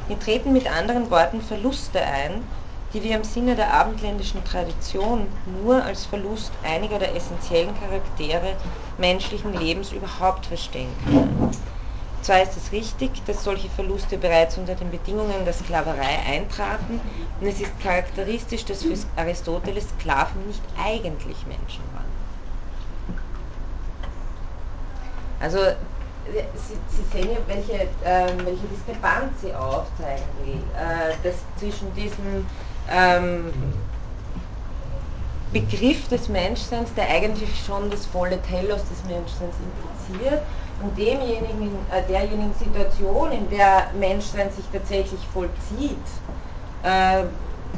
[0.09, 2.43] Wir treten mit anderen Worten Verluste ein,
[2.95, 5.27] die wir im Sinne der abendländischen Tradition
[5.63, 8.55] nur als Verlust einiger der essentiellen Charaktere
[8.99, 11.51] menschlichen Lebens überhaupt verstehen können.
[12.23, 17.01] Zwar ist es richtig, dass solche Verluste bereits unter den Bedingungen der Sklaverei eintraten,
[17.41, 22.05] und es ist charakteristisch, dass für Aristoteles Sklaven nicht eigentlich Menschen waren.
[25.41, 25.59] Also
[26.27, 32.47] Sie, Sie, sehen ja, welche, äh, welche Diskrepanz Sie aufzeigen will, äh, dass zwischen diesem
[32.91, 33.53] ähm,
[35.53, 39.55] Begriff des Menschseins, der eigentlich schon das volle Telos des Menschseins
[40.09, 40.43] impliziert,
[40.83, 45.97] und demjenigen, äh, derjenigen Situation, in der Menschsein sich tatsächlich vollzieht,
[46.83, 47.25] äh,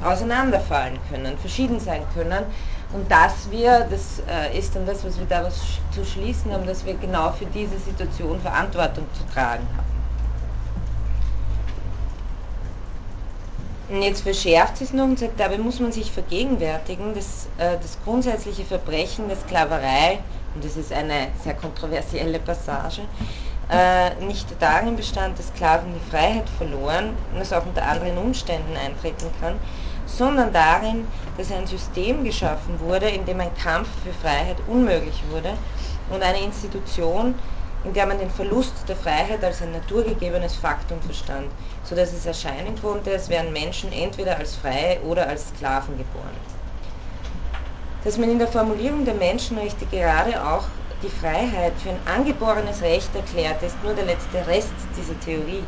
[0.04, 2.44] auseinanderfallen können, verschieden sein können.
[2.92, 6.84] Und dass wir, das äh, ist dann das, was wir daraus zu schließen haben, dass
[6.84, 9.95] wir genau für diese Situation Verantwortung zu tragen haben.
[13.88, 18.64] Jetzt verschärft es noch und sagt, dabei muss man sich vergegenwärtigen, dass äh, das grundsätzliche
[18.64, 20.18] Verbrechen der Sklaverei,
[20.54, 23.02] und das ist eine sehr kontroversielle Passage,
[23.68, 28.76] äh, nicht darin bestand, dass Sklaven die Freiheit verloren und es auch unter anderen Umständen
[28.76, 29.60] eintreten kann,
[30.06, 35.52] sondern darin, dass ein System geschaffen wurde, in dem ein Kampf für Freiheit unmöglich wurde
[36.08, 37.34] und eine Institution,
[37.82, 41.52] in der man den Verlust der Freiheit als ein naturgegebenes Faktum verstand,
[41.88, 46.36] so dass es erscheinen konnte, als wären Menschen entweder als Freie oder als Sklaven geboren.
[48.02, 50.64] Dass man in der Formulierung der Menschenrechte gerade auch
[51.02, 55.64] die Freiheit für ein angeborenes Recht erklärt, ist nur der letzte Rest dieser Theorie.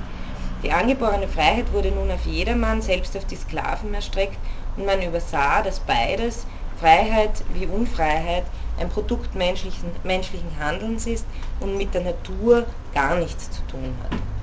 [0.63, 4.39] Die angeborene Freiheit wurde nun auf jedermann, selbst auf die Sklaven erstreckt,
[4.77, 6.47] und man übersah, dass beides,
[6.81, 8.45] Freiheit wie Unfreiheit,
[8.79, 11.27] ein Produkt menschlichen, menschlichen Handelns ist
[11.61, 14.38] und mit der Natur gar nichts zu tun hat.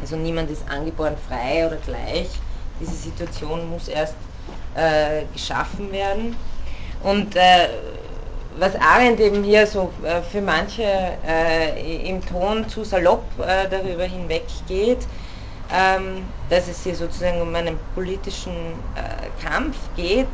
[0.00, 2.28] Also niemand ist angeboren frei oder gleich.
[2.80, 4.14] Diese Situation muss erst
[4.74, 6.36] äh, geschaffen werden.
[7.02, 7.68] Und äh,
[8.58, 14.04] was Arendt eben hier so äh, für manche äh, im Ton zu salopp äh, darüber
[14.04, 15.06] hinweggeht,
[15.72, 18.54] ähm, dass es hier sozusagen um einen politischen
[18.94, 20.28] äh, Kampf geht,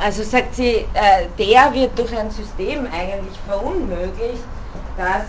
[0.00, 0.86] also sagt sie,
[1.36, 4.44] der wird durch ein System eigentlich verunmöglicht,
[4.96, 5.24] das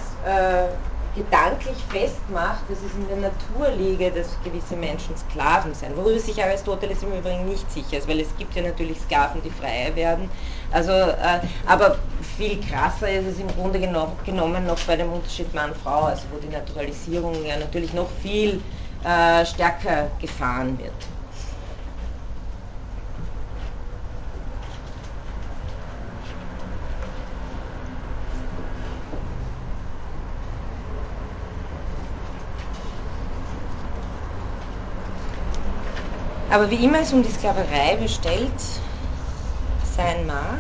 [1.16, 5.98] gedanklich festmacht, dass es in der Natur liege, dass gewisse Menschen Sklaven sind.
[5.98, 9.50] Worüber sich Aristoteles im Übrigen nicht sicher ist, weil es gibt ja natürlich Sklaven, die
[9.50, 10.30] frei werden.
[10.72, 11.98] Also, äh, aber
[12.38, 16.40] viel krasser ist es im Grunde geno genommen noch bei dem Unterschied Mann-Frau, also wo
[16.40, 18.62] die Naturalisierung ja natürlich noch viel
[19.04, 20.94] äh, stärker gefahren wird.
[36.52, 38.52] Aber wie immer es um die Sklaverei bestellt
[39.96, 40.60] sein mag,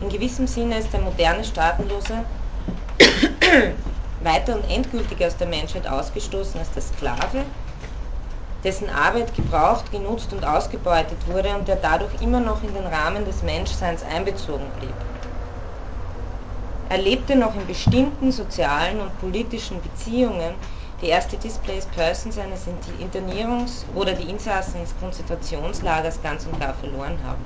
[0.00, 2.24] in gewissem Sinne ist der moderne Staatenlose
[4.24, 7.44] weiter und endgültig aus der Menschheit ausgestoßen als der Sklave,
[8.64, 13.24] dessen Arbeit gebraucht, genutzt und ausgebeutet wurde und der dadurch immer noch in den Rahmen
[13.24, 14.94] des Menschseins einbezogen blieb.
[16.88, 20.54] Er lebte noch in bestimmten sozialen und politischen Beziehungen,
[21.00, 27.18] die erste Displaced Persons eines Internierungs- oder die Insassen des Konzentrationslagers ganz und gar verloren
[27.24, 27.44] haben.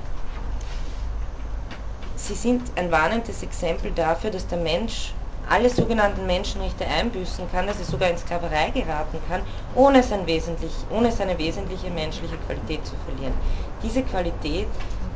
[2.17, 5.13] Sie sind ein warnendes Exempel dafür, dass der Mensch
[5.47, 9.41] alle sogenannten Menschenrechte einbüßen kann, dass er sogar in Sklaverei geraten kann,
[9.75, 13.33] ohne seine wesentliche menschliche Qualität zu verlieren.
[13.83, 14.67] Diese Qualität,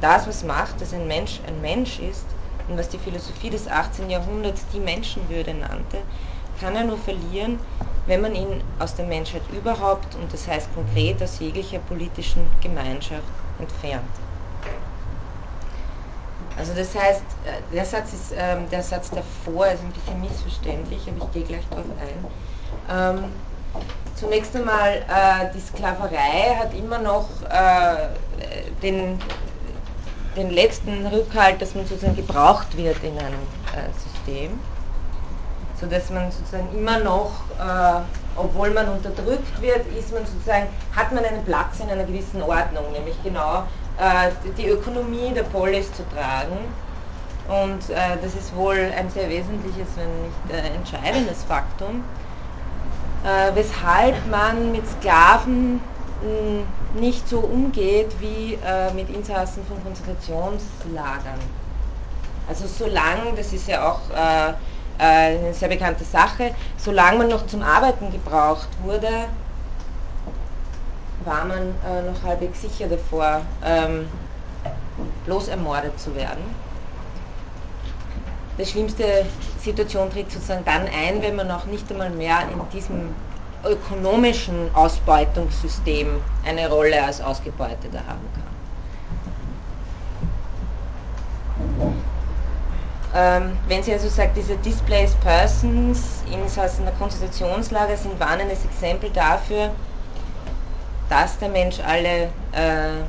[0.02, 2.26] das was macht, dass ein Mensch ein Mensch ist
[2.68, 4.10] und was die Philosophie des 18.
[4.10, 5.98] Jahrhunderts die Menschenwürde nannte,
[6.62, 7.60] kann er nur verlieren,
[8.10, 13.22] wenn man ihn aus der Menschheit überhaupt und das heißt konkret aus jeglicher politischen Gemeinschaft
[13.60, 14.10] entfernt.
[16.58, 21.08] Also das heißt, äh, der Satz, ist, ähm, der Satz davor ist ein bisschen missverständlich,
[21.08, 21.86] aber ich gehe gleich darauf
[22.90, 23.20] ein.
[23.20, 23.26] Ähm,
[24.16, 28.10] zunächst einmal, äh, die Sklaverei hat immer noch äh,
[28.82, 29.20] den,
[30.36, 33.46] den letzten Rückhalt, dass man sozusagen gebraucht wird in einem
[34.04, 34.60] System
[35.80, 38.02] sodass man sozusagen immer noch, äh,
[38.36, 42.92] obwohl man unterdrückt wird, ist man sozusagen, hat man einen Platz in einer gewissen Ordnung,
[42.94, 43.64] nämlich genau
[43.98, 46.58] äh, die Ökonomie der Polis zu tragen.
[47.48, 52.04] Und äh, das ist wohl ein sehr wesentliches, wenn nicht entscheidendes Faktum,
[53.26, 55.82] äh, weshalb man mit Sklaven
[56.22, 61.40] mh, nicht so umgeht wie äh, mit Insassen von Konzentrationslagern.
[62.48, 64.54] Also solange, das ist ja auch äh,
[65.00, 66.52] eine sehr bekannte Sache.
[66.78, 69.10] Solange man noch zum Arbeiten gebraucht wurde,
[71.26, 74.08] war man äh, noch halbwegs sicher davor, ähm,
[75.26, 76.44] bloß ermordet zu werden.
[78.58, 79.26] die schlimmste
[79.62, 83.14] Situation tritt sozusagen dann ein, wenn man auch nicht einmal mehr in diesem
[83.64, 88.50] ökonomischen Ausbeutungssystem eine Rolle als Ausgebeuteter haben kann.
[93.16, 99.10] Ähm, wenn sie also sagt, diese Displaced Persons in so einer Konzentrationslager sind warnendes Exempel
[99.10, 99.72] dafür,
[101.10, 103.02] dass der Mensch alle äh,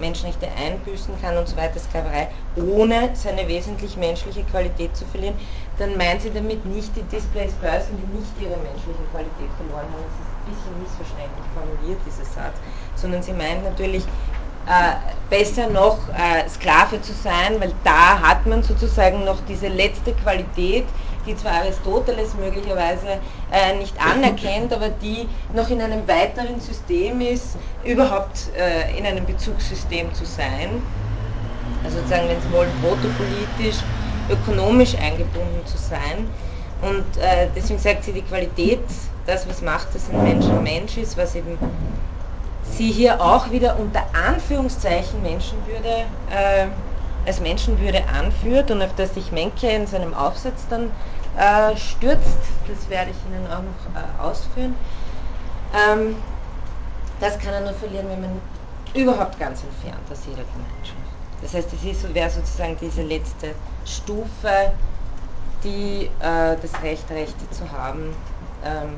[0.00, 5.34] Menschenrechte einbüßen kann und so weiter, Sklaverei, ohne seine wesentlich menschliche Qualität zu verlieren,
[5.78, 10.04] dann meint sie damit nicht die Displaced Person, die nicht ihre menschliche Qualität verloren haben.
[10.08, 12.56] Das ist ein bisschen missverständlich formuliert, dieser Satz,
[12.96, 14.04] sondern sie meint natürlich
[15.28, 20.84] besser noch äh, Sklave zu sein, weil da hat man sozusagen noch diese letzte Qualität,
[21.26, 23.18] die zwar Aristoteles möglicherweise
[23.52, 29.26] äh, nicht anerkennt, aber die noch in einem weiteren System ist, überhaupt äh, in einem
[29.26, 30.82] Bezugssystem zu sein.
[31.82, 33.84] Also sozusagen, wenn Sie wollen, protopolitisch,
[34.30, 36.26] ökonomisch eingebunden zu sein.
[36.82, 38.80] Und äh, deswegen sagt sie, die Qualität,
[39.26, 41.58] das, was macht, dass ein Mensch ein Mensch ist, was eben
[42.70, 46.66] sie hier auch wieder unter Anführungszeichen Menschenwürde äh,
[47.26, 50.90] als Menschenwürde anführt und auf das sich Menke in seinem Aufsatz dann
[51.38, 52.38] äh, stürzt,
[52.68, 54.74] das werde ich Ihnen auch noch äh, ausführen.
[55.74, 56.16] Ähm,
[57.20, 58.40] das kann er nur verlieren, wenn man
[58.94, 60.98] überhaupt ganz entfernt aus jeder Gemeinschaft.
[61.42, 63.54] Das heißt, es wäre sozusagen diese letzte
[63.84, 64.72] Stufe,
[65.62, 68.14] die äh, das Recht, Rechte zu haben,
[68.64, 68.96] ähm,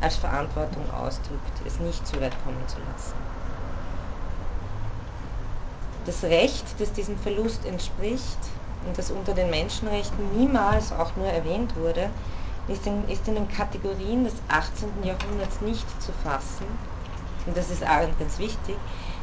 [0.00, 3.18] als Verantwortung ausdrückt, es nicht so weit kommen zu lassen.
[6.04, 8.38] Das Recht, das diesem Verlust entspricht
[8.86, 12.10] und das unter den Menschenrechten niemals auch nur erwähnt wurde,
[12.68, 15.02] ist in, ist in den Kategorien des 18.
[15.02, 16.78] Jahrhunderts nicht zu fassen.
[17.46, 18.76] Und das ist ganz wichtig,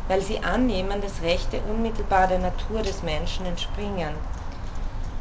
[0.07, 4.13] weil sie annehmen, dass Rechte unmittelbar der Natur des Menschen entspringen.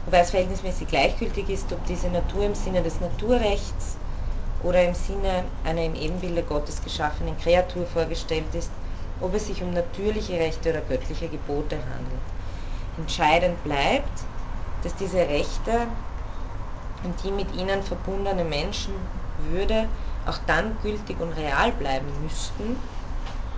[0.05, 3.97] Wobei es verhältnismäßig gleichgültig ist, ob diese Natur im Sinne des Naturrechts
[4.63, 8.71] oder im Sinne einer im Ebenbilde Gottes geschaffenen Kreatur vorgestellt ist,
[9.21, 12.21] ob es sich um natürliche Rechte oder göttliche Gebote handelt.
[12.99, 14.11] Entscheidend bleibt,
[14.83, 15.89] dass diese Rechte
[17.05, 19.89] und die mit ihnen verbundene Menschenwürde
[20.27, 22.77] auch dann gültig und real bleiben müssten.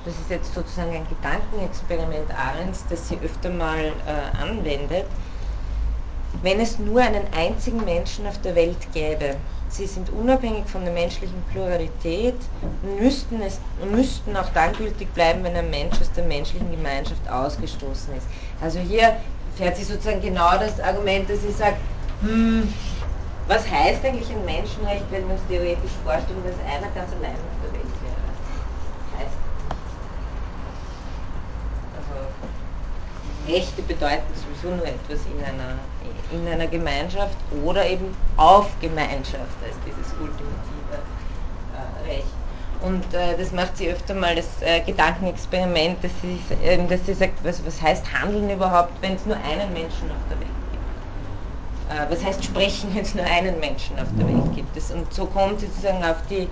[0.04, 5.06] Das ist jetzt sozusagen ein Gedankenexperiment Arends, das sie öfter mal äh, anwendet.
[6.42, 9.36] Wenn es nur einen einzigen Menschen auf der Welt gäbe,
[9.70, 12.34] sie sind unabhängig von der menschlichen Pluralität
[12.82, 13.58] und müssten, es,
[13.92, 18.26] müssten auch dann gültig bleiben, wenn ein Mensch aus der menschlichen Gemeinschaft ausgestoßen ist.
[18.60, 19.16] Also hier
[19.56, 21.78] fährt sie sozusagen genau das Argument, dass sie sagt,
[22.20, 22.72] hm,
[23.46, 27.58] was heißt eigentlich ein Menschenrecht, wenn wir uns theoretisch vorstellen, dass einer ganz allein auf
[27.62, 28.24] der Welt wäre?
[29.18, 29.36] Heißt
[31.98, 32.14] also
[33.52, 35.76] Rechte bedeuten sowieso nur etwas in einer
[36.32, 40.98] in einer Gemeinschaft oder eben auf Gemeinschaft als dieses ultimative
[41.74, 42.26] äh, Recht.
[42.82, 46.38] Und äh, das macht sie öfter mal das äh, Gedankenexperiment, dass sie,
[46.88, 50.38] dass sie sagt, was, was heißt Handeln überhaupt, wenn es nur einen Menschen auf der
[50.40, 52.10] Welt gibt?
[52.10, 54.76] Äh, was heißt sprechen, wenn es nur einen Menschen auf der Welt gibt?
[54.76, 56.48] Das, und so kommt sie sozusagen auf die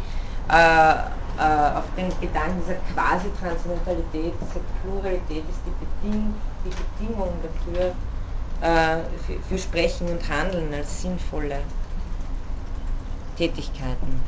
[0.49, 0.95] äh,
[1.39, 7.95] äh, auf den Gedanken dieser Quasi-Transzendentalität, dieser Pluralität ist die, Beding die Bedingung dafür,
[8.63, 11.59] für, für Sprechen und Handeln als sinnvolle
[13.37, 14.21] Tätigkeiten.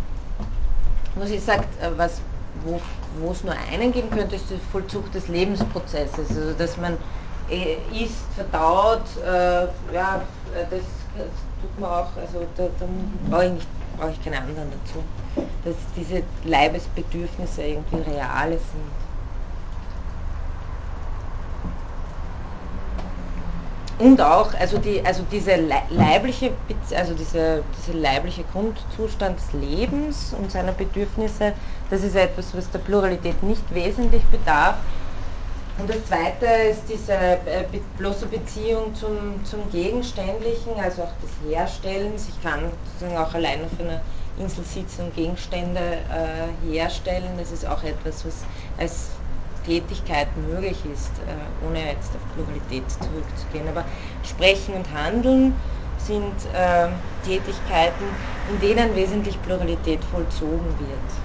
[1.14, 2.20] Wo sie sagt, äh, was,
[2.64, 2.80] wo,
[3.20, 6.30] wo es nur einen geben könnte, ist der Vollzug des Lebensprozesses.
[6.30, 6.96] Also dass man
[7.50, 10.22] äh, isst, verdaut, äh, ja,
[10.70, 10.80] das,
[11.16, 11.28] das,
[11.60, 12.86] tut man auch, also da, da
[13.30, 15.04] brauche ich, nicht, brauche ich keine anderen dazu.
[15.64, 19.03] Dass diese Leibesbedürfnisse irgendwie reale sind.
[23.98, 25.54] Und auch, also, die, also diese
[25.90, 26.52] leibliche,
[26.96, 31.52] also diese, diese leibliche Grundzustand des Lebens und seiner Bedürfnisse,
[31.90, 34.76] das ist etwas, was der Pluralität nicht wesentlich bedarf.
[35.78, 37.64] Und das zweite ist diese äh,
[37.98, 42.28] bloße Beziehung zum, zum Gegenständlichen, also auch des Herstellens.
[42.28, 44.00] Ich kann sozusagen auch allein auf einer
[44.38, 47.30] Insel sitzen und Gegenstände äh, herstellen.
[47.38, 48.44] Das ist auch etwas, was
[48.78, 49.10] als
[49.64, 53.68] Tätigkeit möglich ist, äh, ohne jetzt auf Pluralität zurückzugehen.
[53.68, 53.84] Aber
[54.22, 55.54] Sprechen und Handeln
[55.98, 56.88] sind äh,
[57.24, 58.04] Tätigkeiten,
[58.46, 61.24] in denen wesentlich Pluralität vollzogen wird.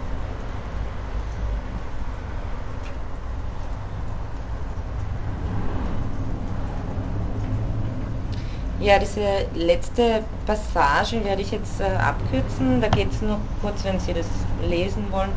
[8.82, 12.80] Ja, diese letzte Passage werde ich jetzt äh, abkürzen.
[12.80, 14.28] Da geht es noch kurz, wenn Sie das
[14.58, 15.32] lesen wollen.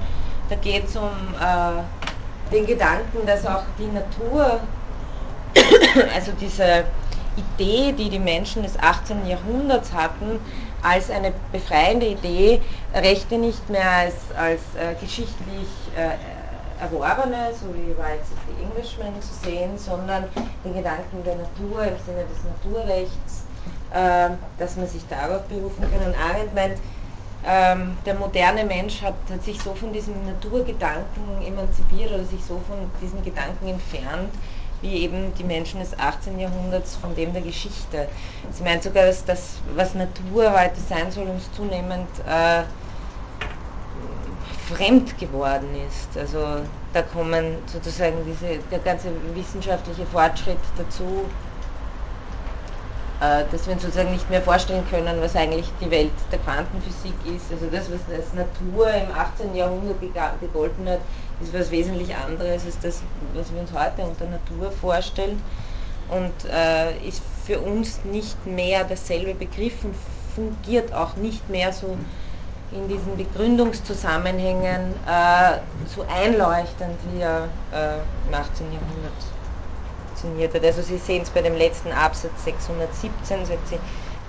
[0.48, 1.82] Da geht es um äh,
[2.53, 4.61] den Gedanken, dass auch die Natur,
[6.14, 6.84] also diese
[7.36, 9.26] Idee, die die Menschen des 18.
[9.26, 10.38] Jahrhunderts hatten,
[10.82, 12.61] als eine befreiende Idee,
[12.94, 17.98] Rechte nicht mehr als, als äh, geschichtlich äh, erworbene, so wie of
[18.48, 20.24] the Englishman zu sehen, sondern
[20.64, 23.44] den Gedanken der Natur im Sinne des Naturrechts,
[23.92, 26.07] äh, dass man sich darauf berufen kann.
[26.07, 26.78] Und Arendt meint,
[27.47, 32.61] ähm, der moderne Mensch hat, hat, sich so von diesem Naturgedanken emanzipiert oder sich so
[32.68, 34.30] von diesen Gedanken entfernt,
[34.80, 36.38] wie eben die Menschen des 18.
[36.38, 38.09] Jahrhunderts von dem der Geschichte.
[38.53, 42.62] Sie meint sogar, dass das, was Natur heute sein soll, uns zunehmend äh,
[44.72, 46.16] fremd geworden ist.
[46.16, 46.61] Also
[46.93, 51.24] da kommen sozusagen diese, der ganze wissenschaftliche Fortschritt dazu,
[53.53, 57.53] dass wir uns sozusagen nicht mehr vorstellen können, was eigentlich die Welt der Quantenphysik ist.
[57.53, 59.55] Also das, was als Natur im 18.
[59.55, 60.01] Jahrhundert
[60.41, 60.99] gegolten hat,
[61.41, 63.01] ist was wesentlich anderes als das,
[63.35, 65.41] was wir uns heute unter Natur vorstellen
[66.09, 69.95] und äh, ist für uns nicht mehr dasselbe Begriff und
[70.35, 71.97] fungiert auch nicht mehr so
[72.73, 75.59] in diesen Begründungszusammenhängen äh,
[75.95, 77.99] so einleuchtend, wie er äh,
[78.29, 78.66] im 18.
[78.73, 79.12] Jahrhundert
[80.23, 80.64] funktioniert hat.
[80.64, 83.79] Also Sie sehen es bei dem letzten Absatz 617, sagt sie,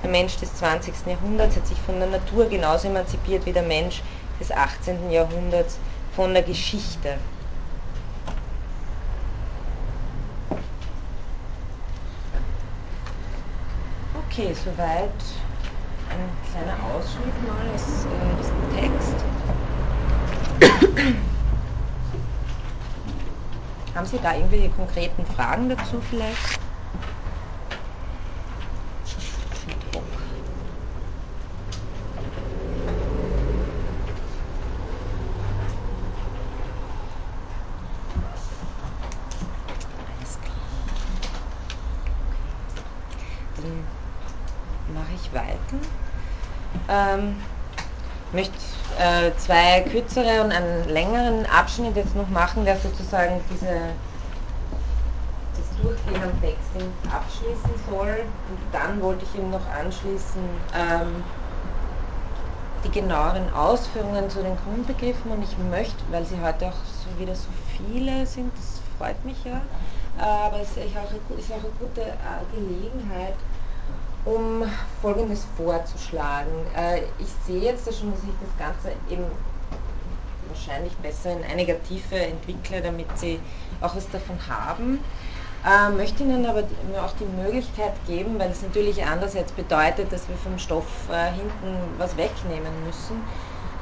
[0.02, 0.94] der Mensch des 20.
[1.06, 4.02] Jahrhunderts hat sich von der Natur genauso emanzipiert wie der Mensch
[4.40, 5.12] des 18.
[5.12, 5.78] Jahrhunderts
[6.16, 7.18] von der Geschichte.
[14.30, 15.12] Okay, soweit
[16.10, 18.62] ein kleiner Ausschnitt mal aus äh, diesem
[21.00, 21.24] Text.
[23.96, 26.60] Haben Sie da irgendwelche konkreten Fragen dazu vielleicht?
[44.94, 45.78] Mache ich weiter.
[46.90, 47.33] Ähm, äh,
[49.46, 53.68] zwei kürzere und einen längeren Abschnitt jetzt noch machen, der sozusagen diese,
[55.58, 56.70] das Durchgehen am Text
[57.12, 58.26] abschließen soll.
[58.50, 60.42] Und dann wollte ich ihm noch anschließen
[60.74, 61.24] ähm,
[62.84, 67.36] die genaueren Ausführungen zu den Grundbegriffen und ich möchte, weil sie heute auch so wieder
[67.36, 69.62] so viele sind, das freut mich ja,
[70.20, 73.36] aber es ist auch, eine gute äh, Gelegenheit,
[74.26, 74.64] um
[75.02, 76.52] Folgendes vorzuschlagen.
[76.76, 79.26] Äh, ich sehe jetzt schon, dass ich das Ganze eben
[80.48, 83.40] wahrscheinlich besser in einiger Tiefe entwickle, damit Sie
[83.82, 85.00] auch was davon haben.
[85.66, 86.64] Äh, möchte Ihnen aber
[87.04, 91.78] auch die Möglichkeit geben, weil es natürlich andererseits bedeutet, dass wir vom Stoff äh, hinten
[91.98, 93.22] was wegnehmen müssen,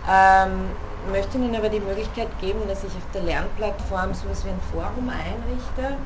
[0.10, 0.70] ähm,
[1.12, 4.62] möchte Ihnen aber die Möglichkeit geben, dass ich auf der Lernplattform so etwas wie ein
[4.72, 5.98] Forum einrichte,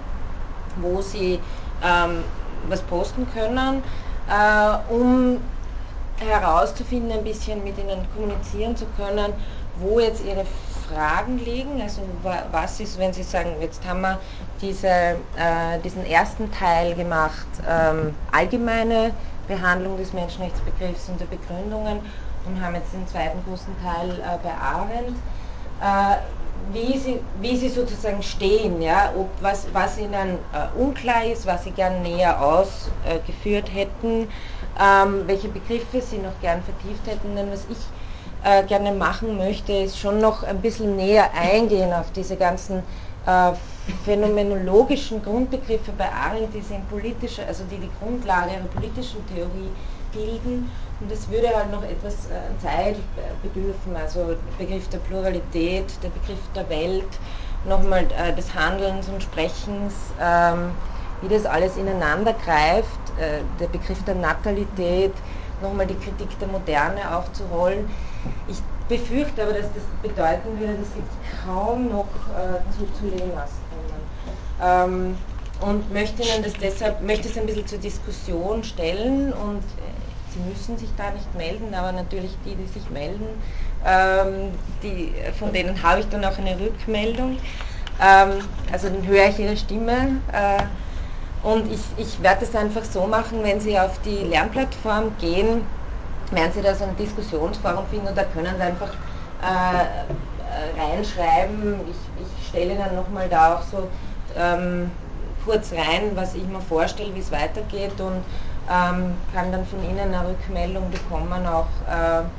[0.81, 1.39] wo Sie
[1.83, 2.23] ähm,
[2.69, 3.83] was posten können
[4.89, 5.39] um
[6.17, 9.33] herauszufinden, ein bisschen mit ihnen kommunizieren zu können,
[9.79, 10.45] wo jetzt ihre
[10.87, 11.81] Fragen liegen.
[11.81, 12.01] Also
[12.51, 14.19] was ist, wenn Sie sagen, jetzt haben wir
[14.61, 19.11] diese, äh, diesen ersten Teil gemacht, ähm, allgemeine
[19.47, 21.99] Behandlung des Menschenrechtsbegriffs und der Begründungen
[22.45, 25.17] und haben jetzt den zweiten großen Teil äh, bei Arendt.
[25.81, 26.17] Äh,
[26.71, 31.63] wie sie, wie sie sozusagen stehen, ja, ob was, was ihnen äh, unklar ist, was
[31.63, 34.29] sie gern näher ausgeführt äh, hätten,
[34.79, 37.35] ähm, welche Begriffe sie noch gern vertieft hätten.
[37.35, 37.77] Denn was ich
[38.43, 42.83] äh, gerne machen möchte, ist schon noch ein bisschen näher eingehen auf diese ganzen
[43.25, 43.51] äh,
[44.03, 49.69] phänomenologischen Grundbegriffe bei Arendt, die sind politische, also die die Grundlage ihrer politischen Theorie
[50.15, 50.69] bilden
[51.01, 52.95] und es würde halt noch etwas äh, Zeit
[53.43, 57.19] bedürfen, also der Begriff der Pluralität, der Begriff der Welt,
[57.67, 60.71] nochmal äh, des Handelns und Sprechens, ähm,
[61.21, 62.87] wie das alles ineinander greift,
[63.19, 65.13] äh, der Begriff der Natalität,
[65.61, 67.89] nochmal die Kritik der Moderne aufzurollen.
[68.47, 71.03] Ich befürchte aber, dass das bedeuten würde, dass wir
[71.45, 74.05] kaum noch äh, zu, zu Lemas kommen.
[74.61, 75.17] Ähm,
[75.61, 79.63] und möchte Ihnen das deshalb, möchte es ein bisschen zur Diskussion stellen und
[80.35, 83.25] Sie müssen sich da nicht melden, aber natürlich die, die sich melden,
[83.85, 84.51] ähm,
[84.83, 87.37] die, von denen habe ich dann auch eine Rückmeldung.
[88.01, 88.31] Ähm,
[88.69, 90.19] also dann höre ich ihre Stimme.
[90.33, 90.61] Äh,
[91.47, 95.61] und ich, ich werde es einfach so machen, wenn Sie auf die Lernplattform gehen,
[96.31, 98.91] werden Sie da so ein Diskussionsforum finden und da können Sie einfach
[99.41, 101.79] äh, reinschreiben.
[101.87, 103.89] Ich, ich stelle Ihnen nochmal da auch so
[104.35, 104.91] ähm,
[105.45, 108.23] kurz rein, was ich mir vorstelle, wie es weitergeht und
[108.67, 112.29] kann dann von Ihnen eine Rückmeldung bekommen, auch äh,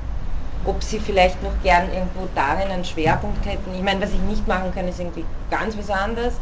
[0.64, 3.74] ob Sie vielleicht noch gern irgendwo darin einen Schwerpunkt hätten.
[3.74, 6.41] Ich meine, was ich nicht machen kann, ist irgendwie ganz was anderes.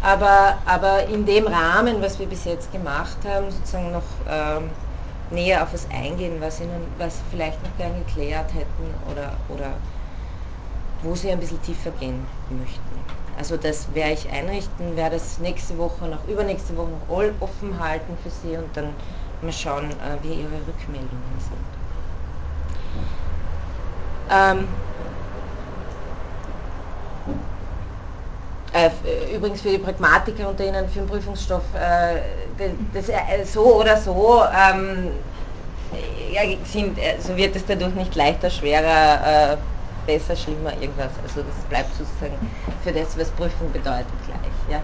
[0.00, 4.76] aber, aber in dem Rahmen, was wir bis jetzt gemacht haben, sozusagen noch ähm,
[5.30, 9.82] näher auf was eingehen, was, ihnen, was Sie vielleicht noch gern geklärt hätten oder, oder
[11.00, 13.04] wo Sie ein bisschen tiefer gehen möchten.
[13.36, 17.08] Also das werde ich einrichten, werde das nächste Woche noch, übernächste Woche noch
[17.40, 18.96] offen halten für Sie und dann
[19.42, 21.66] mal schauen, äh, wie Ihre Rückmeldungen sind.
[24.30, 24.68] Ähm,
[28.72, 32.20] äh, übrigens für die Pragmatiker unter Ihnen für den Prüfungsstoff, äh,
[32.92, 35.10] das, äh, so oder so ähm,
[36.30, 39.56] ja, sind, äh, so wird es dadurch nicht leichter, schwerer, äh,
[40.06, 41.18] besser, schlimmer, irgendwas.
[41.22, 42.38] Also das bleibt sozusagen
[42.82, 44.54] für das, was Prüfung bedeutet, gleich.
[44.68, 44.82] Ja.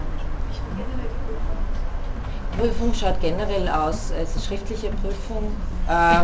[2.57, 5.51] Prüfung schaut generell aus, also schriftliche Prüfung,
[5.87, 6.23] äh,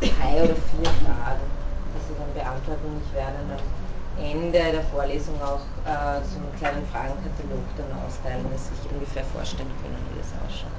[0.00, 1.46] drei oder vier Fragen,
[1.94, 3.00] die Sie dann beantworten.
[3.06, 8.68] Ich werde am Ende der Vorlesung auch äh, so einen kleinen Fragenkatalog dann austeilen, dass
[8.68, 10.72] Sie sich ungefähr vorstellen können, wie das ausschaut.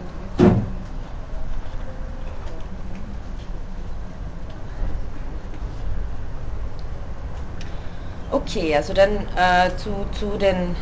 [8.31, 10.75] Okay, also dann äh, zu, zu den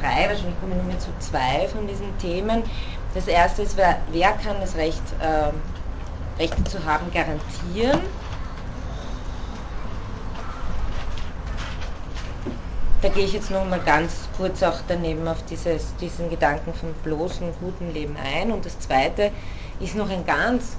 [0.00, 2.62] drei, wahrscheinlich kommen wir nur zu zwei von diesen Themen.
[3.14, 8.00] Das erste ist, wer, wer kann das Recht, äh, Rechte zu haben, garantieren?
[13.02, 16.94] Da gehe ich jetzt noch mal ganz kurz auch daneben auf dieses, diesen Gedanken vom
[17.02, 18.50] bloßen, guten Leben ein.
[18.50, 19.30] Und das zweite
[19.78, 20.76] ist noch ein ganz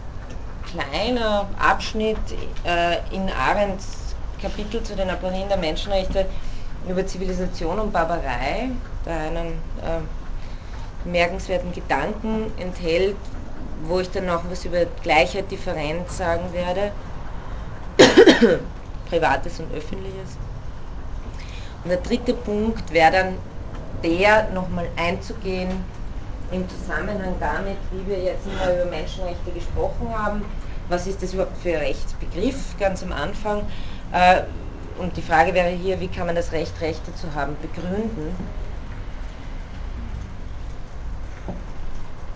[0.72, 2.18] kleiner Abschnitt
[2.66, 6.26] äh, in Arendts Kapitel zu den Aponien der Menschenrechte
[6.90, 8.70] über Zivilisation und Barbarei,
[9.06, 10.02] der einen äh,
[11.04, 13.16] bemerkenswerten Gedanken enthält,
[13.88, 16.92] wo ich dann noch was über Gleichheit, Differenz sagen werde,
[19.10, 20.38] Privates und Öffentliches.
[21.84, 23.38] Und der dritte Punkt wäre dann
[24.04, 25.70] der, nochmal einzugehen
[26.52, 30.44] im Zusammenhang damit, wie wir jetzt mal über Menschenrechte gesprochen haben,
[30.90, 33.62] was ist das überhaupt für ein Rechtsbegriff ganz am Anfang
[34.12, 34.42] äh,
[34.98, 38.36] und die Frage wäre hier, wie kann man das Recht, Rechte zu haben, begründen?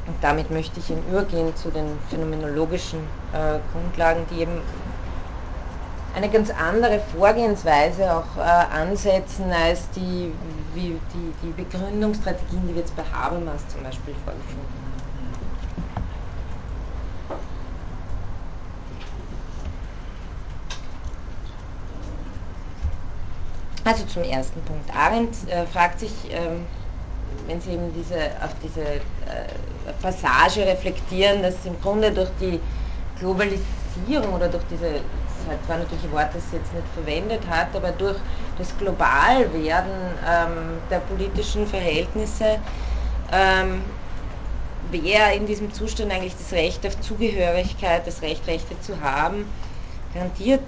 [0.09, 2.97] Und damit möchte ich übergehen zu den phänomenologischen
[3.31, 4.59] äh, Grundlagen, die eben
[6.15, 10.33] eine ganz andere Vorgehensweise auch äh, ansetzen als die,
[10.73, 14.89] wie, die, die Begründungsstrategien, die wir jetzt bei Habermas zum Beispiel vorgefunden haben.
[23.85, 24.89] Also zum ersten Punkt.
[24.95, 26.65] Arendt äh, fragt sich, ähm,
[27.49, 32.59] wenn Sie eben diese, auf diese äh, Passage reflektieren, dass im Grunde durch die
[33.19, 35.01] Globalisierung oder durch diese,
[35.57, 38.17] das war natürlich ein Wort, das sie jetzt nicht verwendet hat, aber durch
[38.57, 39.91] das Globalwerden
[40.29, 42.59] ähm, der politischen Verhältnisse
[43.31, 43.81] ähm,
[44.91, 49.45] wer in diesem Zustand eigentlich das Recht auf Zugehörigkeit, das Recht, Rechte zu haben,
[50.13, 50.63] garantiert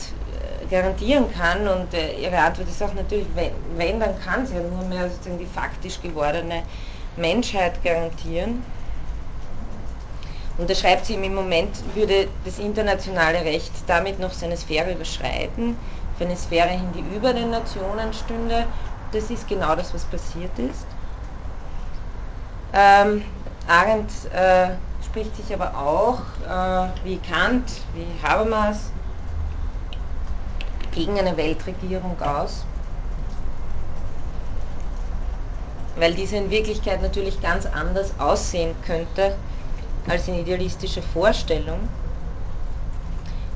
[0.72, 1.68] garantieren kann.
[1.68, 5.10] Und äh, ihre Antwort ist auch natürlich, wenn, wenn dann kann sie ja nur mehr
[5.10, 6.64] sozusagen die faktisch gewordene
[7.18, 8.64] Menschheit garantieren.
[10.58, 15.76] Und da schreibt sie, im Moment würde das internationale Recht damit noch seine Sphäre überschreiten,
[16.18, 18.66] für eine Sphäre hin, die über den Nationen stünde.
[19.12, 20.86] Das ist genau das, was passiert ist.
[22.74, 23.26] Ähm,
[23.68, 24.70] Arendt äh,
[25.04, 28.92] spricht sich aber auch, äh, wie Kant, wie Habermas,
[30.92, 32.66] gegen eine Weltregierung aus,
[35.98, 39.36] weil diese in Wirklichkeit natürlich ganz anders aussehen könnte
[40.08, 41.80] als in idealistischer Vorstellung.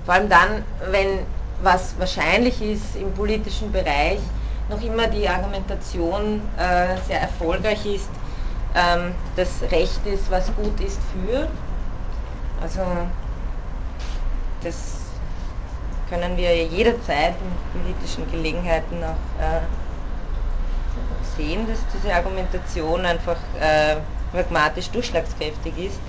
[0.05, 1.19] Vor allem dann, wenn
[1.61, 4.19] was wahrscheinlich ist im politischen Bereich,
[4.69, 8.09] noch immer die Argumentation äh, sehr erfolgreich ist,
[8.75, 11.47] ähm, das Recht ist, was gut ist für.
[12.61, 12.81] Also
[14.63, 15.04] das
[16.09, 19.61] können wir jederzeit in politischen Gelegenheiten auch äh,
[21.37, 23.95] sehen, dass diese Argumentation einfach äh,
[24.31, 25.99] pragmatisch durchschlagskräftig ist.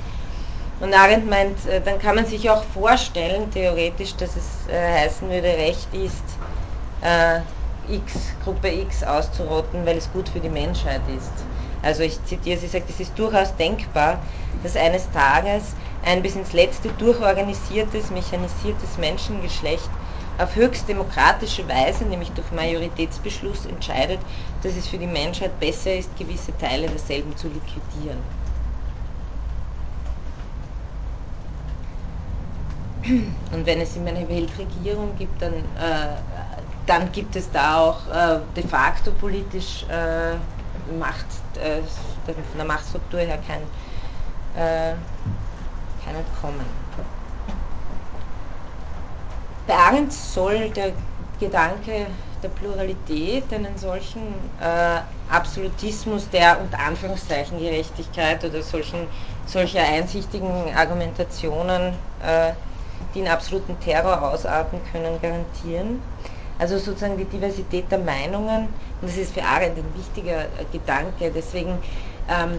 [0.81, 5.29] Und Arendt meint, äh, dann kann man sich auch vorstellen, theoretisch, dass es äh, heißen
[5.29, 6.25] würde, Recht ist,
[7.03, 7.41] äh,
[7.93, 8.13] X,
[8.45, 11.33] Gruppe X auszurotten, weil es gut für die Menschheit ist.
[11.83, 14.19] Also ich zitiere, sie sagt, es ist durchaus denkbar,
[14.63, 15.75] dass eines Tages
[16.07, 19.91] ein bis ins Letzte durchorganisiertes, mechanisiertes Menschengeschlecht
[20.39, 24.21] auf höchst demokratische Weise, nämlich durch Majoritätsbeschluss, entscheidet,
[24.63, 28.19] dass es für die Menschheit besser ist, gewisse Teile derselben zu liquidieren.
[33.53, 36.17] Und wenn es immer eine Weltregierung gibt, dann, äh,
[36.87, 40.35] dann gibt es da auch äh, de facto politisch äh,
[40.99, 41.27] Macht,
[41.57, 41.83] äh,
[42.27, 43.63] von der Machtstruktur her kein,
[46.07, 46.67] äh, kein Entkommen.
[49.67, 50.93] Bei Arendt soll der
[51.41, 52.07] Gedanke
[52.43, 54.23] der Pluralität einen solchen
[54.61, 59.09] äh, Absolutismus der unter Anführungszeichen Gerechtigkeit oder solchen,
[59.47, 61.95] solcher einsichtigen Argumentationen,
[62.25, 62.53] äh,
[63.15, 66.01] die in absoluten Terror ausarten können, garantieren.
[66.59, 68.69] Also sozusagen die Diversität der Meinungen,
[69.01, 71.79] und das ist für Arendt ein wichtiger äh, Gedanke, deswegen
[72.29, 72.59] ähm,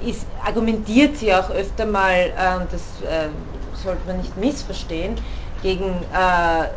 [0.00, 3.28] ist, argumentiert sie auch öfter mal, äh, das äh,
[3.74, 5.16] sollte man nicht missverstehen,
[5.62, 6.68] gegen äh,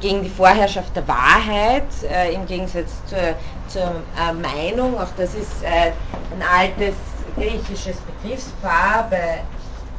[0.00, 3.18] gegen die Vorherrschaft der Wahrheit, äh, im Gegensatz zur,
[3.66, 4.96] zur äh, Meinung.
[4.98, 6.94] Auch das ist ein altes
[7.34, 9.42] griechisches Begriffspaar bei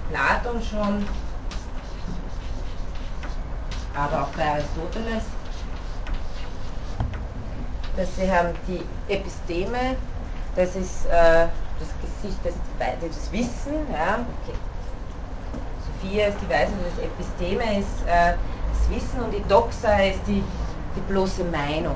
[0.10, 1.06] Platon schon,
[3.96, 5.24] aber auch bei Aristoteles.
[7.98, 8.82] Dass sie haben die
[9.14, 9.96] Episteme,
[10.56, 11.48] das ist äh,
[11.84, 12.56] das Gesicht des,
[13.02, 14.26] des Wissen, ja.
[14.44, 14.58] Okay.
[15.86, 18.34] Sophia ist die Weise, das Episteme ist äh,
[18.90, 20.44] Wissen und die Doxa ist die,
[20.96, 21.96] die bloße Meinung.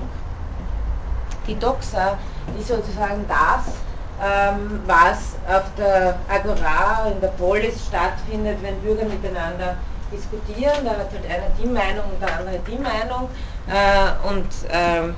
[1.46, 2.18] Die Doxa
[2.58, 3.74] ist sozusagen das,
[4.22, 9.76] ähm, was auf der Agora, in der Polis stattfindet, wenn Bürger miteinander
[10.12, 10.84] diskutieren.
[10.84, 13.30] Da hat halt einer die Meinung und der andere die Meinung.
[13.68, 15.16] Äh, und ähm,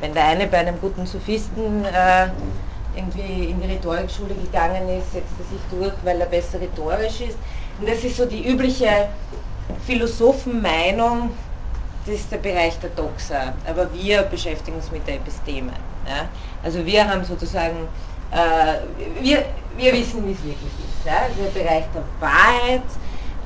[0.00, 2.28] wenn der eine bei einem guten Sophisten äh,
[2.96, 7.38] irgendwie in die Rhetorikschule gegangen ist, setzt er sich durch, weil er besser rhetorisch ist.
[7.80, 9.08] Und das ist so die übliche
[9.86, 11.30] Philosophenmeinung,
[12.06, 15.72] das ist der Bereich der Doxa, aber wir beschäftigen uns mit der Episteme.
[16.06, 16.28] Ja?
[16.62, 17.88] Also wir haben sozusagen,
[18.30, 19.44] äh, wir,
[19.76, 21.06] wir wissen, wie es wirklich ist.
[21.06, 21.26] Ja?
[21.42, 22.82] Der Bereich der Wahrheit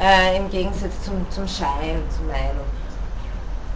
[0.01, 2.67] äh, im Gegensatz zum, zum Schein, zur Meinung.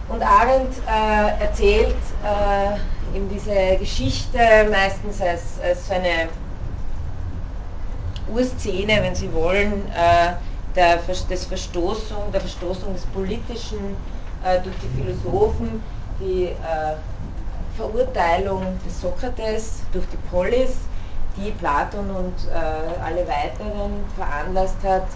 [0.09, 4.37] Und Arendt äh, erzählt äh, in diese Geschichte
[4.69, 6.29] meistens als, als eine
[8.27, 10.33] Urszene, wenn Sie wollen, äh,
[10.75, 10.97] der,
[11.29, 13.95] des Verstoßung, der Verstoßung des Politischen
[14.43, 15.81] äh, durch die Philosophen,
[16.19, 16.95] die äh,
[17.77, 20.77] Verurteilung des Sokrates durch die Polis,
[21.37, 25.07] die Platon und äh, alle weiteren veranlasst hat,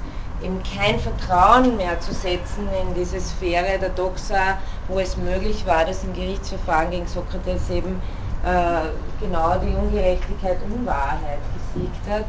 [0.44, 4.58] eben kein Vertrauen mehr zu setzen in diese Sphäre der Doxa,
[4.88, 8.02] wo es möglich war, dass im Gerichtsverfahren gegen Sokrates eben
[8.46, 11.40] äh, genau die Ungerechtigkeit, Unwahrheit
[11.74, 12.26] gesiegt hat.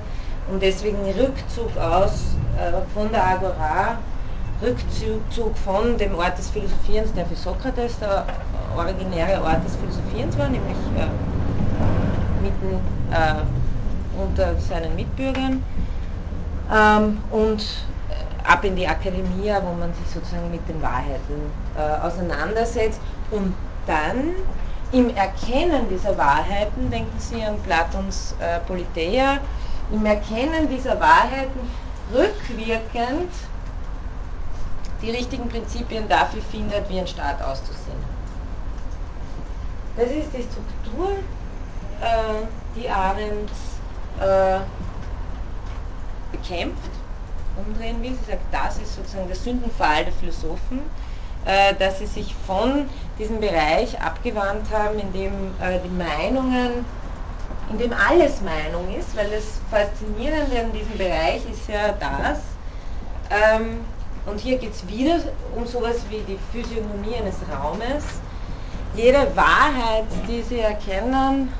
[0.50, 3.98] Und deswegen Rückzug aus äh, von der Agora,
[4.62, 8.24] Rückzug von dem Ort des Philosophierens, der für Sokrates der
[8.76, 12.80] originäre Ort des Philosophierens war, nämlich äh, mitten
[13.12, 15.62] äh, unter seinen Mitbürgern,
[16.72, 17.64] ähm, und
[18.48, 23.54] ab in die Akademie, wo man sich sozusagen mit den Wahrheiten äh, auseinandersetzt und
[23.86, 24.34] dann
[24.90, 29.38] im Erkennen dieser Wahrheiten, denken Sie an Platons äh, Politeia,
[29.92, 31.60] im Erkennen dieser Wahrheiten
[32.12, 33.30] rückwirkend
[35.02, 37.98] die richtigen Prinzipien dafür findet, wie ein Staat auszusehen.
[39.96, 41.10] Das ist die Struktur,
[42.00, 42.46] äh,
[42.76, 43.50] die Arendt
[44.20, 44.60] äh,
[46.32, 46.90] bekämpft,
[47.66, 48.16] umdrehen will.
[48.24, 50.80] Sie sagt, das ist sozusagen der Sündenfall der Philosophen,
[51.44, 52.88] äh, dass sie sich von
[53.18, 56.84] diesem Bereich abgewandt haben, in dem äh, die Meinungen
[57.70, 62.40] in dem alles Meinung ist, weil das Faszinierende an diesem Bereich ist ja das,
[63.30, 63.80] ähm,
[64.26, 65.20] und hier geht es wieder
[65.56, 68.04] um sowas wie die Physiognomie eines Raumes.
[68.94, 71.52] Jede Wahrheit, die Sie erkennen,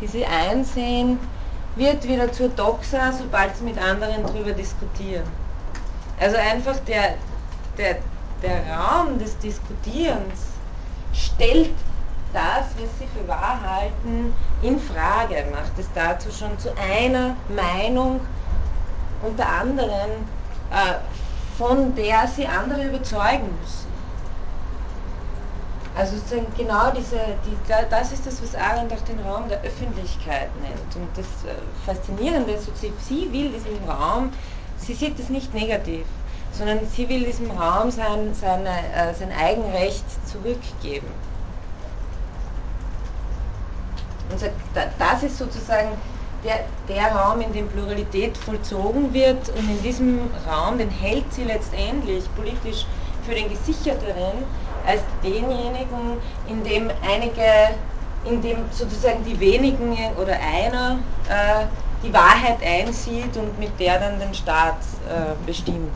[0.00, 1.18] die Sie einsehen,
[1.76, 5.24] wird wieder zur Doxa, sobald Sie mit anderen darüber diskutieren.
[6.20, 7.14] Also einfach der,
[7.78, 7.96] der,
[8.42, 10.52] der Raum des Diskutierens
[11.12, 11.74] stellt
[12.32, 18.20] das, was sie für wahr halten, in Frage, macht es dazu schon zu einer Meinung
[19.22, 20.10] unter anderem,
[20.70, 20.94] äh,
[21.58, 23.91] von der sie andere überzeugen müssen.
[25.94, 26.16] Also
[26.56, 27.56] genau diese, die,
[27.90, 30.96] das ist das, was Arendt auch den Raum der Öffentlichkeit nennt.
[30.96, 34.30] Und das äh, Faszinierende ist, sie will diesem Raum,
[34.78, 36.06] sie sieht es nicht negativ,
[36.52, 41.08] sondern sie will diesem Raum sein, seine, äh, sein Eigenrecht zurückgeben.
[44.30, 44.54] Und sagt,
[44.98, 45.90] das ist sozusagen
[46.42, 51.44] der, der Raum, in dem Pluralität vollzogen wird und in diesem Raum, den hält sie
[51.44, 52.86] letztendlich politisch
[53.24, 54.42] für den gesicherteren
[54.86, 56.18] als denjenigen,
[56.48, 57.76] in dem einige,
[58.24, 61.66] in dem sozusagen die wenigen oder einer äh,
[62.02, 64.78] die Wahrheit einsieht und mit der dann den Staat
[65.08, 65.90] äh, bestimmt.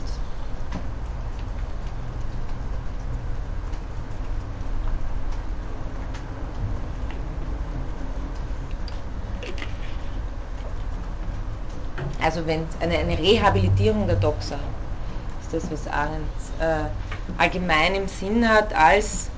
[12.27, 14.57] Also wenn eine, eine Rehabilitierung der Doxa
[15.51, 16.27] das, was Arendt
[16.59, 16.85] äh,
[17.37, 19.29] allgemein im Sinn hat, als,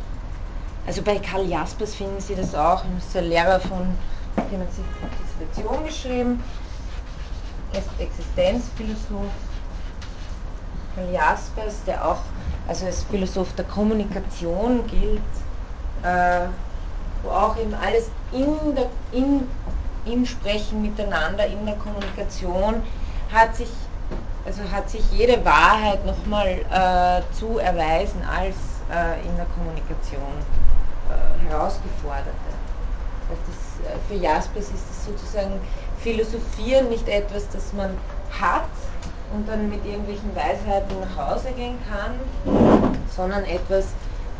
[0.87, 3.95] also bei Karl Jaspers finden Sie das auch, ist der Lehrer von,
[4.49, 4.85] sich
[5.21, 6.43] Dissertation geschrieben,
[7.73, 9.31] ist Existenzphilosoph,
[10.95, 12.19] Karl Jaspers, der auch
[12.69, 15.21] also als Philosoph der Kommunikation gilt,
[16.03, 16.47] äh,
[17.23, 19.47] wo auch eben alles in der, in,
[20.05, 22.75] im Sprechen miteinander, in der Kommunikation
[23.33, 23.69] hat sich,
[24.45, 28.55] also hat sich jede Wahrheit nochmal äh, zu erweisen als
[28.91, 30.21] äh, in der Kommunikation
[31.09, 32.29] äh, herausgeforderte.
[33.29, 35.59] Das, äh, für Jaspers ist es sozusagen
[35.99, 37.91] Philosophieren nicht etwas, das man
[38.31, 38.69] hat
[39.33, 42.19] und dann mit irgendwelchen Weisheiten nach Hause gehen kann,
[43.15, 43.87] sondern etwas,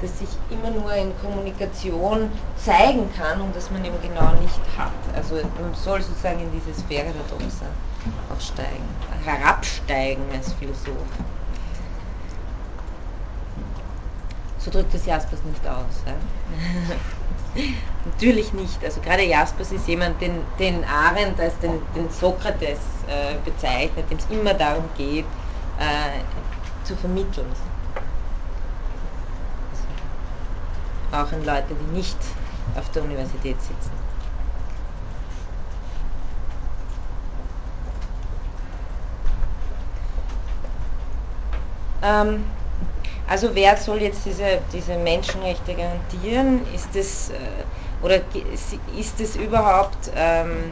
[0.02, 4.94] das sich immer nur in Kommunikation zeigen kann und das man eben genau nicht hat.
[5.16, 7.89] Also man soll sozusagen in diese Sphäre der Doxa auch
[8.40, 8.88] steigen,
[9.26, 10.96] herabsteigen als Philosoph.
[14.60, 16.04] So drückt es Jaspers nicht aus.
[16.06, 17.64] Ja?
[18.06, 18.84] Natürlich nicht.
[18.84, 24.18] Also gerade Jaspers ist jemand, den, den Arendt als den, den Sokrates äh, bezeichnet, dem
[24.18, 25.26] es immer darum geht,
[25.80, 27.48] äh, zu vermitteln.
[31.12, 32.18] Auch an Leute, die nicht
[32.76, 34.09] auf der Universität sitzen.
[42.04, 42.46] Ähm,
[43.28, 46.62] also wer soll jetzt diese, diese Menschenrechte garantieren?
[46.74, 47.36] Ist es, äh,
[48.02, 48.22] oder
[48.98, 50.72] ist es überhaupt ähm,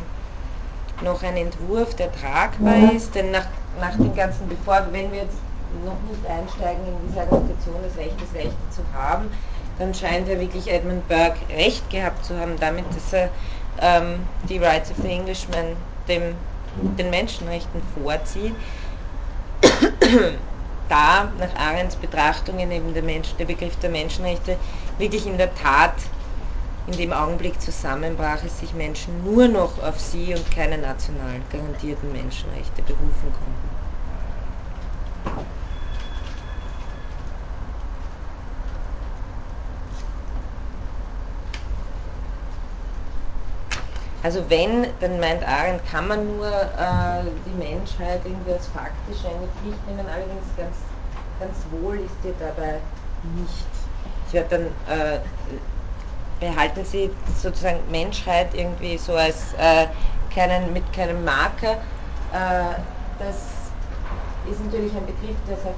[1.04, 3.14] noch ein Entwurf, der tragbar ist?
[3.14, 3.46] Denn nach,
[3.80, 5.38] nach dem ganzen, bevor, wenn wir jetzt
[5.86, 9.30] noch nicht einsteigen in diese Argumentation, das Recht, das Rechte zu haben,
[9.78, 13.30] dann scheint ja wirklich Edmund Burke recht gehabt zu haben damit, dass er
[13.80, 15.76] ähm, die Rights of the Englishman
[16.08, 16.34] dem,
[16.98, 18.56] den Menschenrechten vorzieht
[20.90, 24.58] da nach Arends Betrachtungen eben der, Mensch, der Begriff der Menschenrechte
[24.98, 25.94] wirklich in der Tat
[26.88, 32.12] in dem Augenblick zusammenbrach, es sich Menschen nur noch auf sie und keine national garantierten
[32.14, 33.88] Menschenrechte berufen konnten.
[44.28, 49.48] Also wenn, dann meint Arendt, kann man nur äh, die Menschheit irgendwie als faktisch eine
[49.48, 50.76] Pflicht nehmen, allerdings ganz,
[51.40, 52.74] ganz wohl ist ihr dabei
[53.40, 53.66] nicht.
[54.28, 55.20] Ich werde dann, äh,
[56.42, 57.10] behalten Sie
[57.42, 59.88] sozusagen Menschheit irgendwie so als äh,
[60.36, 61.78] keinen, mit keinem Marker.
[62.34, 62.76] Äh,
[63.20, 63.38] das
[64.52, 65.74] ist natürlich ein Begriff, der sehr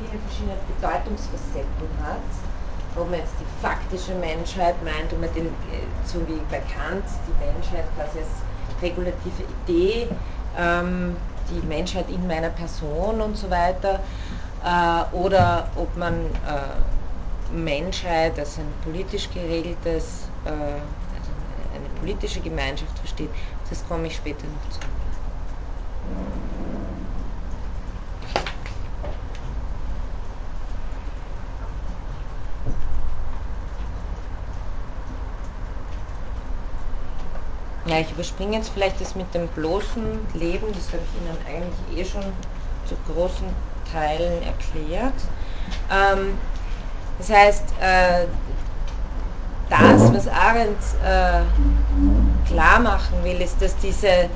[0.00, 2.49] viele verschiedene Bedeutungsfacetten hat
[2.96, 7.04] ob man jetzt die faktische Menschheit meint, ob man den, äh, so wie bei Kant,
[7.26, 10.08] die Menschheit quasi als regulative Idee,
[10.58, 11.16] ähm,
[11.50, 14.00] die Menschheit in meiner Person und so weiter,
[14.64, 21.30] äh, oder ob man äh, Menschheit als ein politisch geregeltes, äh, also
[21.74, 23.30] eine politische Gemeinschaft versteht,
[23.68, 24.80] das komme ich später noch zu.
[37.90, 41.98] Ja, ich überspringe jetzt vielleicht das mit dem bloßen Leben, das habe ich Ihnen eigentlich
[41.98, 42.22] eh schon
[42.86, 43.48] zu großen
[43.92, 45.14] Teilen erklärt.
[45.90, 46.38] Ähm,
[47.18, 48.26] das heißt, äh,
[49.68, 51.40] das, was Arendt äh,
[52.48, 54.28] klar machen will, ist, dass diese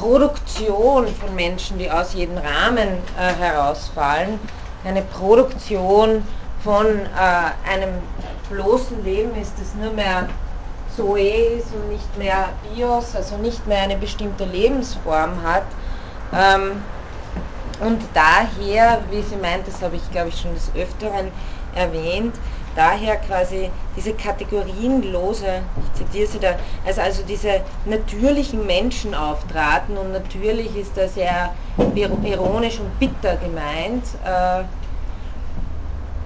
[0.00, 4.40] Produktion von Menschen, die aus jedem Rahmen äh, herausfallen,
[4.86, 6.22] eine Produktion
[6.64, 7.90] von äh, einem
[8.50, 10.26] bloßen Leben ist, das nur mehr
[10.96, 15.64] Zoe ist und nicht mehr Bios, also nicht mehr eine bestimmte Lebensform hat.
[16.34, 16.82] Ähm,
[17.80, 21.32] und daher, wie sie meint, das habe ich glaube ich schon des Öfteren
[21.74, 22.34] erwähnt,
[22.76, 26.54] daher quasi diese kategorienlose, ich zitiere sie da,
[26.86, 31.52] also, also diese natürlichen Menschen auftraten und natürlich ist das sehr
[32.24, 34.64] ironisch und bitter gemeint, äh,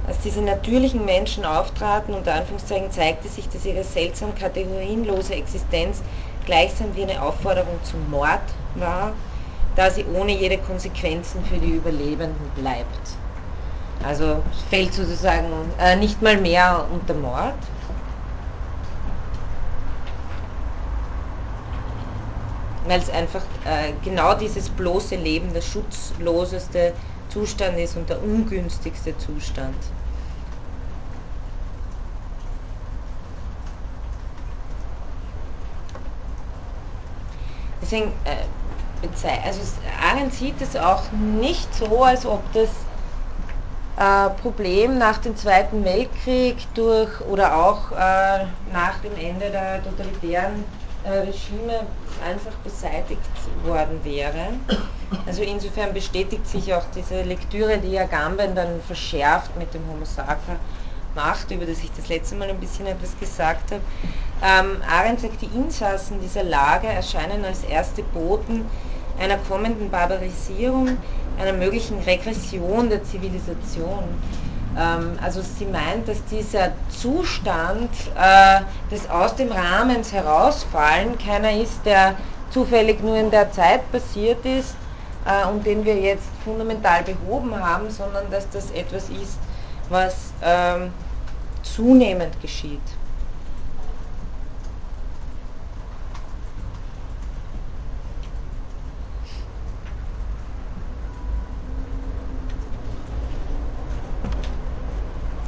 [0.06, 6.00] als diese natürlichen Menschen auftraten, unter Anführungszeichen, zeigte sich, dass ihre seltsam kategorienlose Existenz
[6.44, 8.40] gleichsam wie eine Aufforderung zum Mord
[8.76, 9.12] war,
[9.74, 13.16] da sie ohne jede Konsequenzen für die Überlebenden bleibt.
[14.06, 15.46] Also fällt sozusagen
[15.80, 17.54] äh, nicht mal mehr unter Mord.
[22.86, 26.92] Weil es einfach äh, genau dieses bloße Leben der schutzloseste
[27.28, 29.74] Zustand ist und der ungünstigste Zustand.
[37.80, 38.46] Deswegen äh,
[39.44, 39.60] also
[40.02, 42.68] Arendt sieht es auch nicht so, als ob das
[43.96, 50.64] äh, Problem nach dem Zweiten Weltkrieg durch oder auch äh, nach dem Ende der totalitären
[51.04, 51.86] äh, Regime
[52.24, 53.20] einfach beseitigt
[53.64, 54.48] worden wäre.
[55.26, 60.56] Also insofern bestätigt sich auch diese Lektüre, die Agamben dann verschärft mit dem Homo Sacer
[61.16, 63.82] macht, über das ich das letzte Mal ein bisschen etwas gesagt habe.
[64.44, 68.66] Ähm, Arendt sagt, die Insassen dieser Lager erscheinen als erste Boten
[69.18, 70.96] einer kommenden Barbarisierung,
[71.40, 74.04] einer möglichen Regression der Zivilisation.
[74.78, 78.60] Ähm, also sie meint, dass dieser Zustand äh,
[78.90, 82.14] des aus dem Rahmens herausfallen keiner ist, der
[82.50, 84.74] zufällig nur in der Zeit passiert ist
[85.24, 89.38] äh, und den wir jetzt fundamental behoben haben, sondern dass das etwas ist,
[89.88, 90.92] was ähm,
[91.74, 92.80] zunehmend geschieht.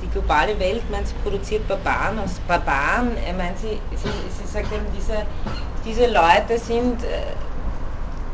[0.09, 3.17] die globale Welt meint, sie produziert Barbaren aus Barbaren.
[3.27, 5.27] Er meint, sie, sie, sie sagt eben, diese,
[5.85, 7.35] diese Leute sind, äh,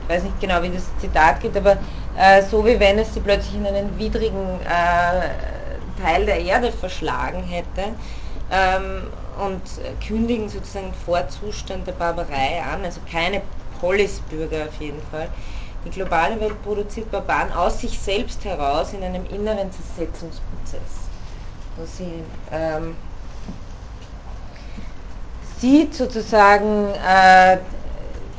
[0.02, 1.76] ich weiß nicht genau, wie das Zitat geht, aber
[2.18, 5.63] äh, so wie wenn es sie plötzlich in einen widrigen äh,
[5.96, 7.94] Teil der Erde verschlagen hätte
[8.50, 9.04] ähm,
[9.38, 9.62] und
[10.06, 13.42] kündigen sozusagen Vorzustand der Barbarei an, also keine
[13.80, 15.28] Polisbürger auf jeden Fall.
[15.84, 21.04] Die globale Welt produziert Barbaren aus sich selbst heraus in einem inneren Zersetzungsprozess
[21.76, 22.22] wo sie
[22.52, 22.96] ähm,
[25.58, 27.58] sieht sozusagen, äh,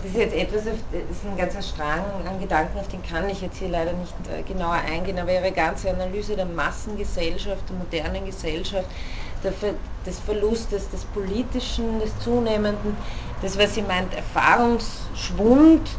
[0.05, 3.41] das ist jetzt etwas, das ist ein ganzer Strang an Gedanken, auf den kann ich
[3.41, 8.25] jetzt hier leider nicht äh, genauer eingehen, aber ihre ganze Analyse der Massengesellschaft, der modernen
[8.25, 8.87] Gesellschaft,
[10.05, 12.97] des Verlustes des Politischen, des Zunehmenden,
[13.41, 15.89] das, was sie meint, Erfahrungsschwund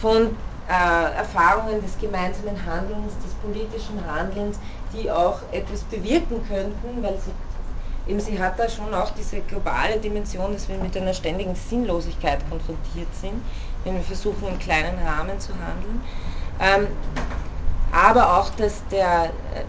[0.00, 0.36] von
[0.68, 4.58] äh, Erfahrungen des gemeinsamen Handelns, des politischen Handelns,
[4.92, 7.32] die auch etwas bewirken könnten, weil sie
[8.06, 12.38] eben sie hat da schon auch diese globale Dimension, dass wir mit einer ständigen Sinnlosigkeit
[12.48, 13.42] konfrontiert sind,
[13.84, 16.02] wenn wir versuchen, im kleinen Rahmen zu handeln.
[16.60, 16.88] Ähm,
[17.92, 19.64] aber auch, dass, der, äh,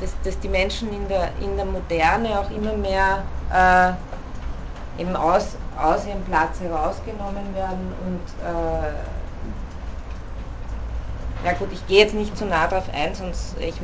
[0.00, 5.56] dass, dass die Menschen in der, in der Moderne auch immer mehr äh, eben aus,
[5.80, 8.92] aus ihrem Platz herausgenommen werden und äh,
[11.44, 13.74] ja gut, ich gehe jetzt nicht zu nah darauf ein, sonst ich,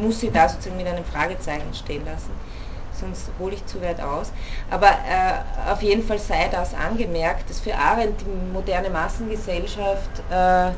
[0.00, 2.30] muss sie da sozusagen mit einem Fragezeichen stehen lassen,
[3.02, 4.32] sonst hole ich zu weit aus.
[4.70, 10.70] Aber äh, auf jeden Fall sei das angemerkt, dass für Arendt die moderne Massengesellschaft äh,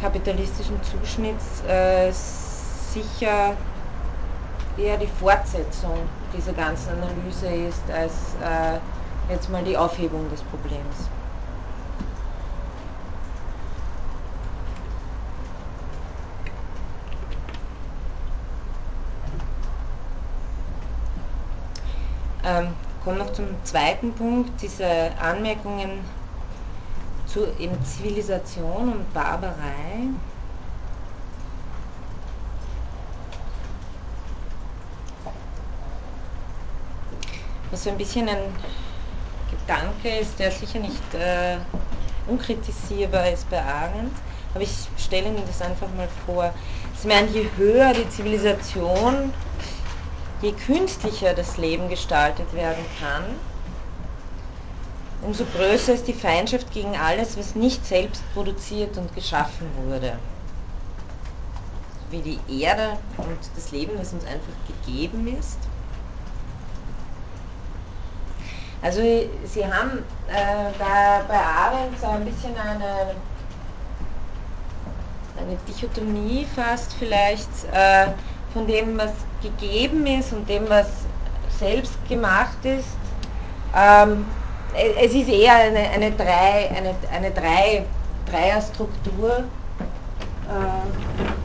[0.00, 3.54] kapitalistischen Zuschnitts äh, sicher
[4.76, 5.98] eher die Fortsetzung
[6.36, 8.12] dieser ganzen Analyse ist, als
[8.42, 11.10] äh, jetzt mal die Aufhebung des Problems.
[22.50, 22.68] Ähm,
[23.04, 24.86] komme noch zum zweiten Punkt, diese
[25.20, 26.00] Anmerkungen
[27.26, 30.08] zu eben Zivilisation und Barbarei.
[37.70, 38.52] Was so ein bisschen ein
[39.50, 41.56] Gedanke ist, der sicher nicht äh,
[42.26, 44.12] unkritisierbar ist bei Arendt,
[44.54, 46.52] aber ich stelle mir das einfach mal vor.
[47.00, 49.32] Sie meinen, je höher die Zivilisation,
[50.42, 53.24] je künstlicher das Leben gestaltet werden kann,
[55.22, 60.18] umso größer ist die Feindschaft gegen alles, was nicht selbst produziert und geschaffen wurde.
[62.10, 64.52] Wie die Erde und das Leben, das uns einfach
[64.84, 65.58] gegeben ist.
[68.82, 69.00] Also
[69.44, 73.14] Sie haben äh, da bei Arendt so ein bisschen eine,
[75.38, 78.06] eine Dichotomie fast vielleicht äh,
[78.54, 79.12] von dem, was
[79.42, 80.88] gegeben ist und dem, was
[81.58, 82.96] selbst gemacht ist.
[83.76, 84.24] Ähm,
[84.72, 87.84] es ist eher eine, eine, drei, eine, eine drei,
[88.30, 89.44] Dreierstruktur.
[90.48, 91.39] Äh,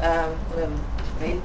[0.00, 1.42] also das ähm,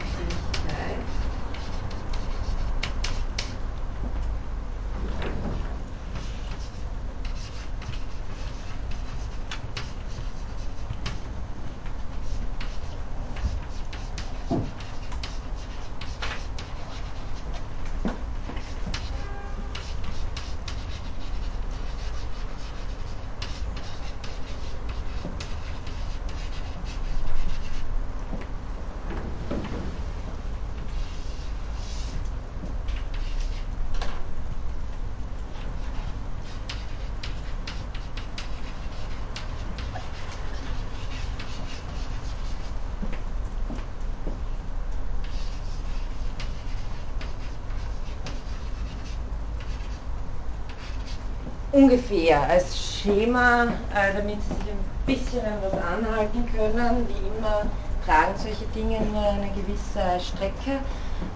[51.72, 53.64] ungefähr als Schema,
[53.94, 57.08] äh, damit Sie sich ein bisschen an was anhalten können.
[57.08, 57.64] Wie immer
[58.06, 60.80] tragen solche Dinge nur eine gewisse Strecke.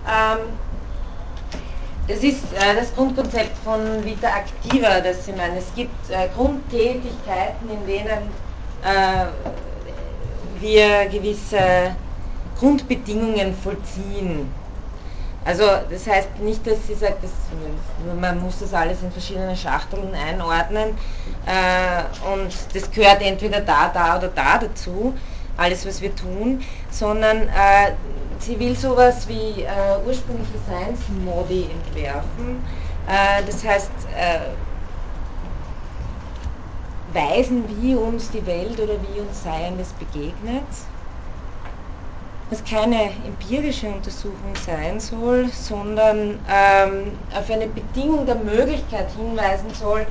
[0.07, 0.39] Ähm,
[2.07, 5.57] das ist äh, das Grundkonzept von Vita Activa, das Sie meinen.
[5.57, 8.45] Es gibt äh, Grundtätigkeiten, in denen
[10.59, 11.95] wir gewisse
[12.59, 14.47] Grundbedingungen vollziehen.
[15.45, 17.31] Also das heißt nicht, dass sie sagt, dass
[18.19, 20.97] man muss das alles in verschiedene Schachteln einordnen
[21.45, 25.13] äh, und das gehört entweder da, da oder da dazu,
[25.55, 27.91] alles was wir tun, sondern äh,
[28.39, 29.67] sie will sowas wie äh,
[30.07, 32.65] ursprüngliche Science-Modi entwerfen.
[33.07, 34.39] Äh, das heißt, äh,
[37.13, 40.63] weisen, wie uns die Welt oder wie uns Seiendes begegnet
[42.49, 50.05] was keine empirische Untersuchung sein soll, sondern ähm, auf eine Bedingung der Möglichkeit hinweisen soll,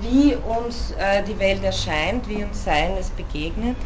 [0.00, 3.76] wie uns äh, die Welt erscheint, wie uns Sein es begegnet.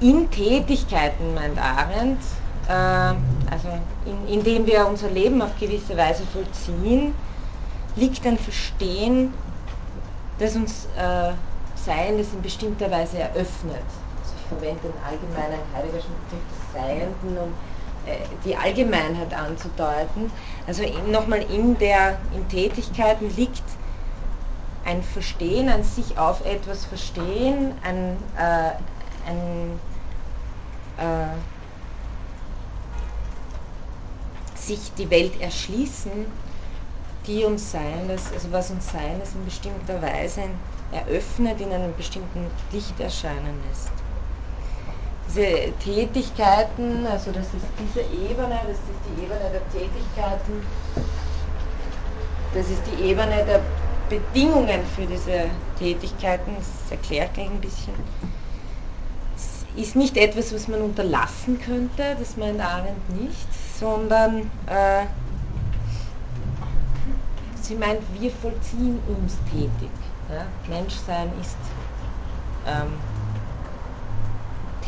[0.00, 2.20] In Tätigkeiten, meint Arendt,
[2.68, 2.72] äh,
[3.50, 3.68] also
[4.04, 7.14] in, indem wir unser Leben auf gewisse Weise vollziehen,
[7.96, 9.32] liegt ein Verstehen,
[10.38, 11.32] das uns äh,
[11.74, 13.82] Sein, das in bestimmter Weise eröffnet
[14.48, 17.54] verwende den allgemeinen Heideggerschen Begriff des Seienden, um
[18.06, 20.30] äh, die Allgemeinheit anzudeuten.
[20.66, 23.62] Also nochmal in der in Tätigkeiten liegt
[24.84, 28.70] ein Verstehen, ein sich auf etwas verstehen, ein, äh,
[29.28, 29.78] ein
[30.96, 31.36] äh,
[34.58, 36.26] sich die Welt erschließen,
[37.26, 40.42] die uns Seines, also was uns Seines in bestimmter Weise
[40.92, 43.97] eröffnet, in einem bestimmten Licht erscheinen lässt
[45.28, 50.66] diese Tätigkeiten, also das ist diese Ebene, das ist die Ebene der Tätigkeiten,
[52.54, 53.60] das ist die Ebene der
[54.08, 55.44] Bedingungen für diese
[55.78, 57.94] Tätigkeiten, das erklärt gleich ein bisschen.
[59.36, 63.46] Es ist nicht etwas, was man unterlassen könnte, das meint Arendt nicht,
[63.78, 65.04] sondern äh,
[67.60, 69.90] sie meint, wir vollziehen uns tätig.
[70.30, 70.46] Ja?
[70.68, 71.56] Menschsein ist
[72.66, 72.92] ähm,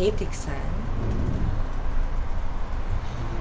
[0.01, 0.71] tätig sein.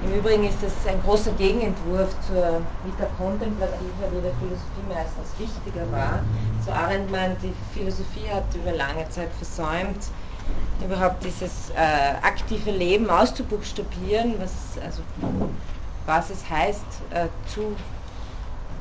[0.04, 5.90] Im Übrigen ist das ein großer Gegenentwurf zur Vita Contemplativa, die der Philosophie meistens wichtiger
[5.92, 6.20] war.
[6.64, 9.98] So Arendt meint, die Philosophie hat über lange Zeit versäumt,
[10.84, 14.52] überhaupt dieses äh, aktive Leben auszubuchstabieren, was,
[14.84, 15.02] also,
[16.06, 17.76] was es heißt, äh, zu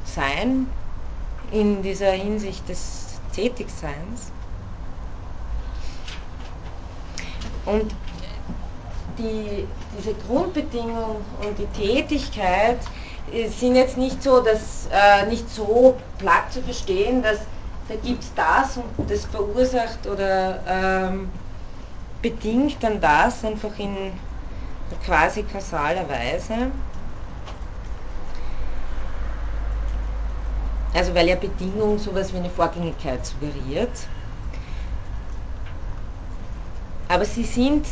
[0.06, 0.68] sein
[1.52, 4.32] in dieser Hinsicht des Tätigseins.
[7.72, 7.94] Und
[9.18, 9.68] die,
[9.98, 12.80] diese Grundbedingung und die Tätigkeit
[13.32, 17.40] äh, sind jetzt nicht so, dass, äh, nicht so platt zu verstehen, dass
[17.88, 21.32] da gibt es das und das verursacht oder ähm,
[22.22, 24.12] bedingt dann das einfach in
[25.06, 26.72] quasi kausaler Weise.
[30.94, 33.90] Also weil ja Bedingung sowas wie eine Vorgängigkeit suggeriert.
[37.10, 37.88] Aber sie sind,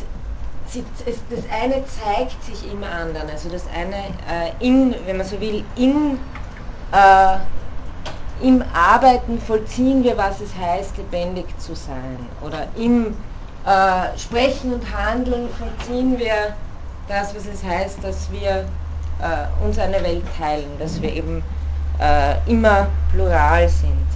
[0.67, 3.29] sie, es, das eine zeigt sich immer anderen.
[3.29, 6.19] Also das eine äh, in, wenn man so will, in,
[6.91, 7.37] äh,
[8.45, 12.19] im Arbeiten vollziehen wir, was es heißt, lebendig zu sein.
[12.45, 13.07] Oder im
[13.65, 16.55] äh, Sprechen und Handeln vollziehen wir
[17.07, 18.65] das, was es heißt, dass wir
[19.19, 21.41] äh, uns eine Welt teilen, dass wir eben
[21.99, 24.07] äh, immer plural sind.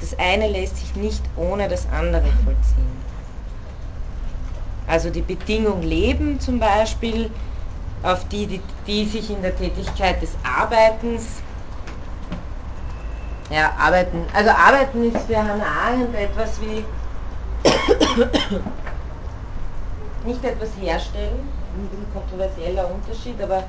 [0.00, 3.02] Das eine lässt sich nicht ohne das andere vollziehen.
[4.86, 7.30] Also die Bedingung Leben zum Beispiel,
[8.02, 11.42] auf die, die, die sich in der Tätigkeit des Arbeitens,
[13.50, 16.84] ja, arbeiten, also arbeiten ist für Hannah Arendt etwas wie,
[20.26, 23.64] nicht etwas herstellen, ein kontroversieller Unterschied, aber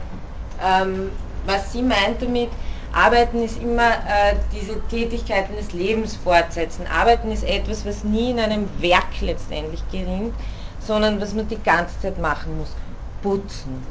[0.64, 1.12] ähm,
[1.46, 2.50] was sie meint damit,
[2.94, 6.88] Arbeiten ist immer äh, diese Tätigkeiten des Lebens fortsetzen.
[6.88, 10.34] Arbeiten ist etwas, was nie in einem Werk letztendlich gerinnt,
[10.80, 12.76] sondern was man die ganze Zeit machen muss.
[13.22, 13.86] Putzen,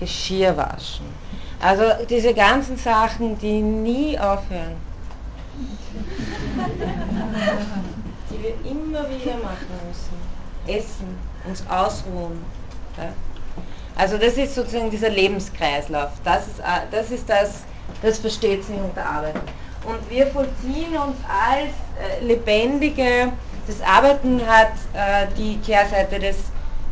[0.00, 1.06] Geschirr waschen.
[1.60, 4.76] Also diese ganzen Sachen, die nie aufhören.
[8.30, 10.16] die wir immer wieder machen müssen.
[10.66, 11.16] Essen,
[11.46, 12.44] uns ausruhen.
[12.96, 13.12] Ja?
[13.94, 16.10] Also das ist sozusagen dieser Lebenskreislauf.
[16.24, 17.62] Das ist äh, das, ist das
[18.02, 19.40] das versteht sie unter Arbeiten.
[19.84, 23.32] Und wir vollziehen uns als äh, lebendige,
[23.66, 26.36] das Arbeiten hat äh, die Kehrseite des,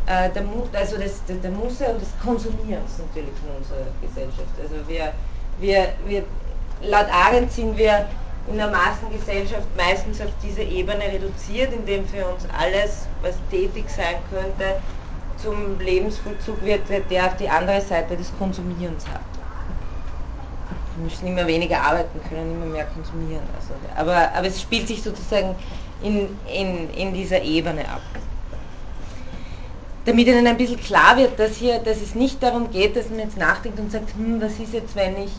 [0.07, 4.55] äh, der, also des, der, der Musse und des Konsumierens natürlich in unserer Gesellschaft.
[4.61, 5.13] Also wir,
[5.61, 6.25] Wir, wir,
[6.81, 8.09] laut Arendt sind wir
[8.51, 14.17] in der Massengesellschaft meistens auf diese Ebene reduziert, indem für uns alles, was tätig sein
[14.31, 14.81] könnte,
[15.37, 16.81] zum Lebensvollzug wird,
[17.11, 19.40] der auf die andere Seite des Konsumierens hat.
[21.03, 23.43] Müssen immer weniger arbeiten können, immer mehr konsumieren.
[23.55, 25.55] Also, aber, aber es spielt sich sozusagen
[26.03, 28.01] in, in, in dieser Ebene ab.
[30.07, 33.19] Damit Ihnen ein bisschen klar wird, dass, hier, dass es nicht darum geht, dass man
[33.21, 35.33] jetzt nachdenkt und sagt, hm, was ist jetzt, wenn ich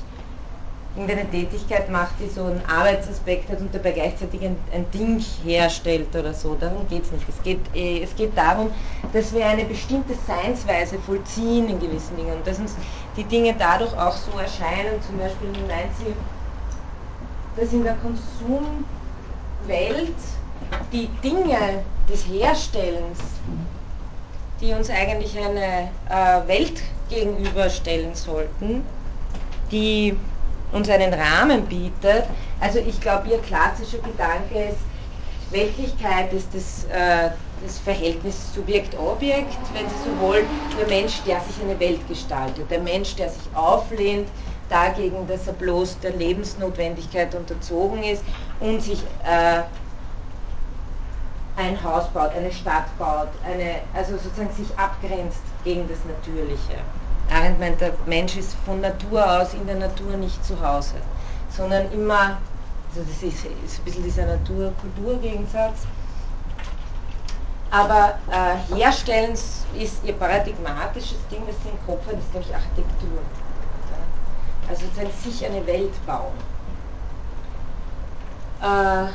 [0.95, 6.13] irgendeine Tätigkeit macht, die so einen Arbeitsaspekt hat und dabei gleichzeitig ein, ein Ding herstellt
[6.15, 6.55] oder so.
[6.59, 7.25] Darum geht es nicht.
[7.29, 8.71] Es geht, äh, es geht darum,
[9.13, 12.75] dass wir eine bestimmte Seinsweise vollziehen in gewissen Dingen und dass uns
[13.15, 15.01] die Dinge dadurch auch so erscheinen.
[15.05, 16.13] Zum Beispiel meint sie,
[17.55, 18.83] dass in der Konsumwelt
[20.91, 23.19] die Dinge des Herstellens,
[24.59, 28.83] die uns eigentlich eine äh, Welt gegenüberstellen sollten,
[29.71, 30.17] die
[30.71, 32.23] uns einen Rahmen bietet.
[32.59, 34.79] Also ich glaube, ihr klassischer Gedanke ist,
[35.51, 37.31] Weltlichkeit ist das, äh,
[37.61, 40.45] das Verhältnis Subjekt-Objekt, wenn Sie so wollen,
[40.77, 44.29] der Mensch, der sich eine Welt gestaltet, der Mensch, der sich auflehnt
[44.69, 48.23] dagegen, dass er bloß der Lebensnotwendigkeit unterzogen ist
[48.61, 49.61] und sich äh,
[51.57, 56.79] ein Haus baut, eine Stadt baut, eine, also sozusagen sich abgrenzt gegen das Natürliche.
[57.31, 60.95] Arendt meint, der Mensch ist von Natur aus in der Natur nicht zu Hause,
[61.49, 62.37] sondern immer,
[62.89, 65.87] also das ist, ist ein bisschen dieser Natur-Kultur-Gegensatz.
[67.71, 73.21] Aber äh, Herstellen ist ihr paradigmatisches Ding, das sie im Kopf hat, ist nämlich Architektur.
[73.89, 74.69] Ja?
[74.69, 74.83] Also
[75.23, 76.33] sich eine Welt bauen.
[78.61, 79.09] Äh,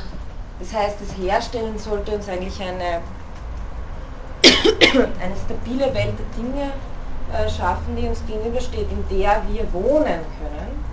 [0.59, 3.01] das heißt, das Herstellen sollte uns eigentlich eine,
[5.21, 6.71] eine stabile Welt der Dinge
[7.55, 10.85] schaffen, die uns gegenübersteht, in der wir wohnen können,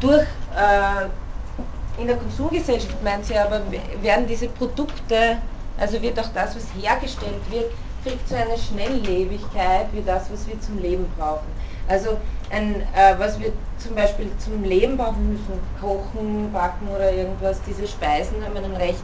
[0.00, 0.26] durch
[0.56, 3.60] äh, in der Konsumgesellschaft meint sie aber,
[4.00, 5.38] werden diese Produkte,
[5.78, 7.72] also wird auch das, was hergestellt wird,
[8.04, 11.48] kriegt so eine Schnelllebigkeit wie das, was wir zum Leben brauchen.
[11.88, 12.16] Also
[12.50, 17.86] ein, äh, was wir zum Beispiel zum Leben brauchen müssen, kochen, backen oder irgendwas, diese
[17.86, 19.02] Speisen haben einen recht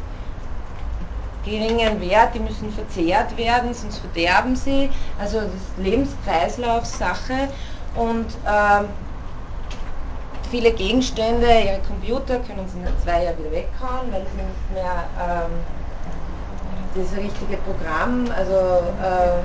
[1.44, 4.90] geringen Wert, die müssen verzehrt werden, sonst verderben sie.
[5.18, 7.48] Also das ist Lebenskreislaufsache
[7.96, 8.84] und äh,
[10.50, 15.04] viele Gegenstände, ihre Computer können sie nach zwei Jahren wieder weghauen, weil sie nicht mehr
[15.20, 15.50] ähm,
[16.94, 19.40] das richtige Programm, also äh,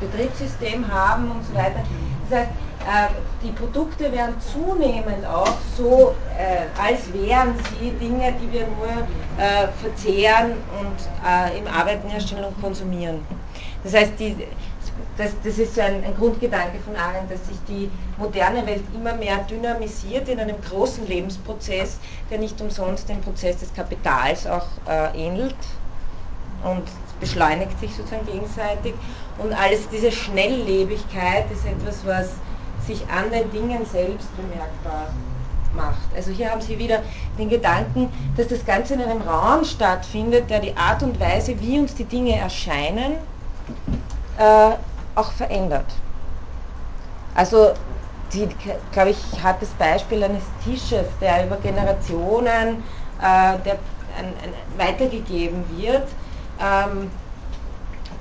[0.00, 1.82] Betriebssystem haben und so weiter.
[2.28, 2.50] Das heißt,
[2.86, 3.08] äh,
[3.42, 8.86] die Produkte werden zunehmend auch so, äh, als wären sie Dinge, die wir nur
[9.38, 13.20] äh, verzehren und im Arbeiten herstellen und konsumieren.
[13.82, 14.36] Das heißt, die,
[15.16, 19.14] das, das, ist so ein, ein, Grundgedanke von Arendt, dass sich die moderne Welt immer
[19.14, 21.98] mehr dynamisiert in einem großen Lebensprozess,
[22.30, 25.56] der nicht umsonst dem Prozess des Kapitals auch äh, ähnelt
[26.62, 26.84] und
[27.20, 28.94] beschleunigt sich sozusagen gegenseitig.
[29.38, 32.30] Und alles diese Schnelllebigkeit ist etwas, was
[32.86, 35.08] sich an den Dingen selbst bemerkbar
[35.74, 36.14] macht.
[36.14, 37.02] Also hier haben Sie wieder
[37.38, 41.78] den Gedanken, dass das Ganze in einem Raum stattfindet, der die Art und Weise, wie
[41.78, 43.14] uns die Dinge erscheinen,
[44.38, 44.70] äh,
[45.14, 45.86] auch verändert.
[47.34, 47.72] Also,
[48.92, 52.82] glaube ich, hat das Beispiel eines Tisches, der über Generationen
[53.20, 53.78] äh, der,
[54.18, 56.06] ein, ein, weitergegeben wird
[56.60, 57.10] ähm,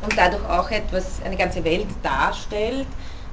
[0.01, 2.87] und dadurch auch etwas, eine ganze Welt darstellt,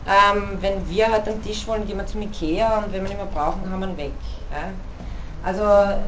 [0.07, 3.17] ähm, wenn wir halt am Tisch wollen, gehen wir zum Ikea und wenn wir ihn
[3.17, 4.13] mehr brauchen, haben wir ihn weg.
[4.51, 4.71] Ja?
[5.45, 6.01] Also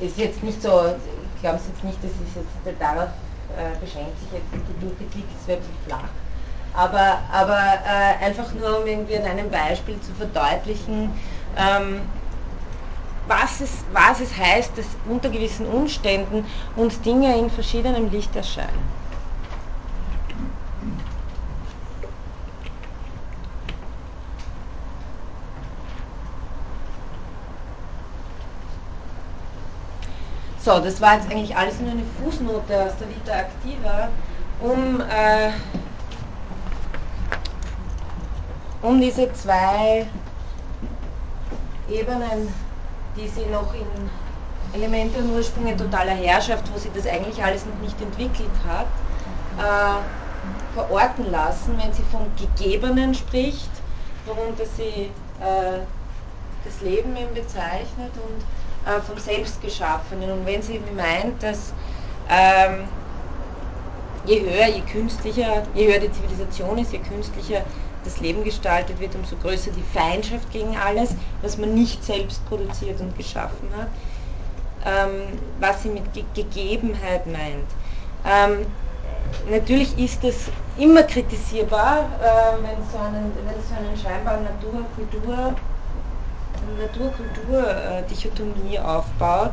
[0.00, 0.94] ist jetzt nicht so,
[1.34, 3.08] ich glaube es jetzt nicht, das ist jetzt darauf
[3.56, 6.08] äh, beschränkt sich jetzt die Durchkritik, es wird flach.
[6.74, 11.12] Aber, aber äh, einfach nur, um irgendwie an einem Beispiel zu verdeutlichen,
[11.56, 12.00] ähm,
[13.26, 16.46] was, es, was es heißt, dass unter gewissen Umständen
[16.76, 19.02] uns Dinge in verschiedenem Licht erscheinen.
[30.64, 34.08] So, das war jetzt eigentlich alles nur eine Fußnote aus der Vita Activa,
[34.60, 35.50] um, äh,
[38.80, 40.06] um diese zwei
[41.90, 42.54] Ebenen,
[43.16, 44.10] die sie noch in
[44.74, 48.86] Elemente und Ursprünge totaler Herrschaft, wo sie das eigentlich alles noch nicht entwickelt hat,
[49.58, 53.70] äh, verorten lassen, wenn sie von Gegebenen spricht,
[54.26, 55.10] worunter sie
[55.40, 55.80] äh,
[56.64, 60.30] das Leben eben bezeichnet und äh, vom Selbstgeschaffenen.
[60.30, 61.72] Und wenn sie meint, dass
[62.30, 62.88] ähm,
[64.24, 67.62] je höher, je künstlicher, je höher die Zivilisation ist, je künstlicher
[68.04, 71.10] das Leben gestaltet wird, umso größer die Feindschaft gegen alles,
[71.42, 73.88] was man nicht selbst produziert und geschaffen hat.
[74.84, 77.68] Ähm, was sie mit Ge Gegebenheit meint.
[78.26, 78.66] Ähm,
[79.48, 83.32] natürlich ist es immer kritisierbar, äh, wenn, so einen,
[83.68, 85.54] so einen scheinbar Natur-Kultur
[86.78, 89.50] Natur-Kultur-Dichotomie aufbaut.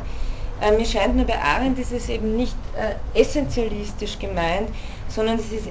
[0.61, 4.69] Äh, mir scheint nur bei Arendt ist es eben nicht äh, essentialistisch gemeint,
[5.09, 5.67] sondern es ist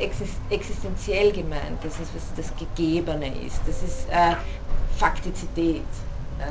[0.51, 4.35] existenziell gemeint, das ist was das Gegebene ist, das ist äh,
[4.97, 5.83] Faktizität.
[6.41, 6.47] Ja.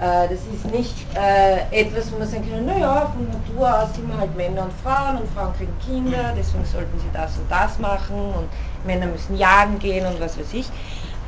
[0.00, 4.08] Äh, das ist nicht äh, etwas, wo man sagen kann, naja, von Natur aus sind
[4.08, 7.78] wir halt Männer und Frauen und Frauen kriegen Kinder, deswegen sollten sie das und das
[7.78, 8.48] machen und
[8.84, 10.68] Männer müssen jagen gehen und was weiß ich.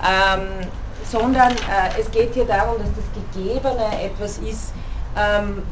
[0.05, 0.67] Ähm,
[1.05, 3.05] sondern äh, es geht hier darum, dass das
[3.35, 4.73] Gegebene etwas ist,
[5.17, 5.63] ähm,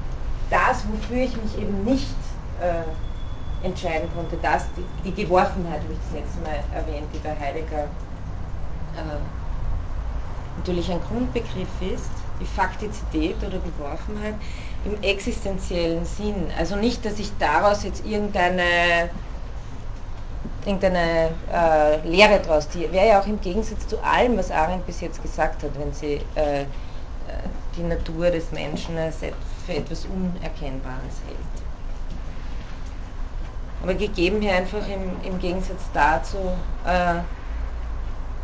[0.50, 2.06] das, wofür ich mich eben nicht
[2.60, 2.84] äh,
[3.64, 7.84] entscheiden konnte, das, die, die Geworfenheit, habe ich das letzte Mal erwähnt, die bei Heidegger
[7.84, 9.18] äh,
[10.58, 12.10] natürlich ein Grundbegriff ist,
[12.40, 14.34] die Faktizität oder Geworfenheit
[14.84, 16.48] im existenziellen Sinn.
[16.58, 19.10] Also nicht, dass ich daraus jetzt irgendeine
[20.66, 22.68] irgendeine äh, Lehre daraus.
[22.68, 25.92] Die wäre ja auch im Gegensatz zu allem, was Arendt bis jetzt gesagt hat, wenn
[25.92, 26.64] sie äh
[27.76, 29.16] die Natur des Menschen als
[29.66, 31.63] für etwas Unerkennbares hält.
[33.84, 36.38] Aber gegeben hier einfach im, im Gegensatz dazu
[36.86, 37.16] äh,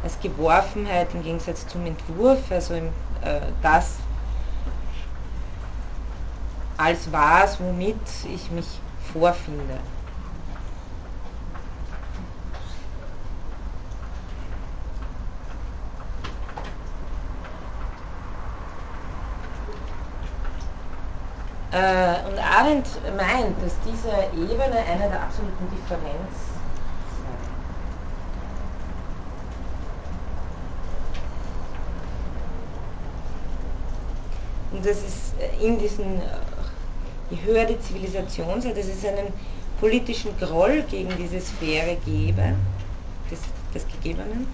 [0.02, 2.88] als Geworfenheit, im Gegensatz zum Entwurf, also im,
[3.22, 3.94] äh, das
[6.76, 7.96] als was, womit
[8.30, 8.66] ich mich
[9.14, 9.78] vorfinde.
[21.72, 26.34] Und Arendt meint, dass diese Ebene eine der absoluten Differenz
[27.16, 27.40] sei.
[34.76, 36.24] Und das ist in diesen, äh,
[37.30, 39.32] je höher die Zivilisation sei, dass es einen
[39.78, 42.56] politischen Groll gegen diese Sphäre gebe,
[43.30, 43.40] des,
[43.72, 44.48] des Gegebenen,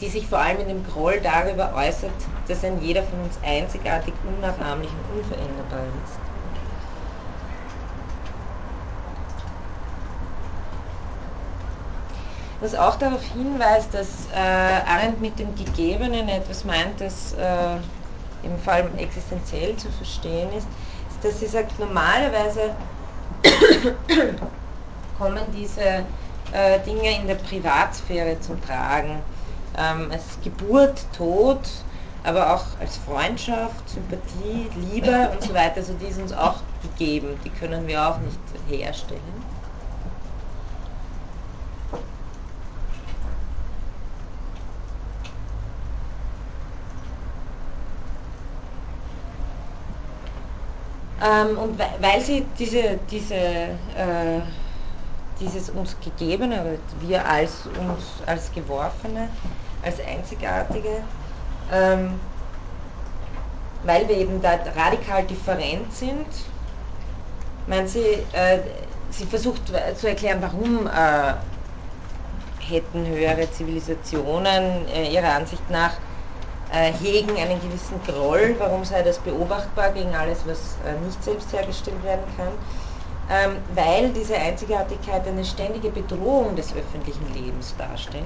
[0.00, 2.12] die sich vor allem in dem Groll darüber äußert,
[2.48, 6.26] dass ein jeder von uns einzigartig, unnachahmlich und unveränderbar ist.
[12.60, 17.76] Was auch darauf hinweist, dass äh, Arendt mit dem Gegebenen etwas meint, das äh,
[18.42, 20.66] im Fall existenziell zu verstehen ist,
[21.10, 22.74] ist, dass sie sagt, normalerweise
[25.18, 25.80] kommen diese
[26.52, 29.20] äh, Dinge in der Privatsphäre zum Tragen
[29.76, 31.60] ähm, als Geburt, Tod,
[32.24, 35.76] aber auch als Freundschaft, Sympathie, Liebe und so weiter.
[35.76, 38.38] Also die ist uns auch gegeben, die können wir auch nicht
[38.68, 39.20] herstellen.
[51.22, 54.40] Ähm, und weil sie diese, diese äh,
[55.40, 59.28] dieses uns Gegebene, wir als uns als Geworfene,
[59.86, 61.02] als Einzigartige,
[61.72, 62.20] ähm,
[63.84, 66.26] weil wir eben da radikal different sind,
[67.66, 68.58] meint sie, äh,
[69.10, 69.62] sie versucht
[69.96, 71.34] zu erklären, warum äh,
[72.58, 75.92] hätten höhere Zivilisationen äh, ihrer Ansicht nach
[76.72, 81.52] äh, hegen einen gewissen Groll, warum sei das beobachtbar gegen alles, was äh, nicht selbst
[81.52, 82.48] hergestellt werden kann
[83.28, 88.24] ähm, weil diese Einzigartigkeit eine ständige Bedrohung des öffentlichen Lebens darstellt.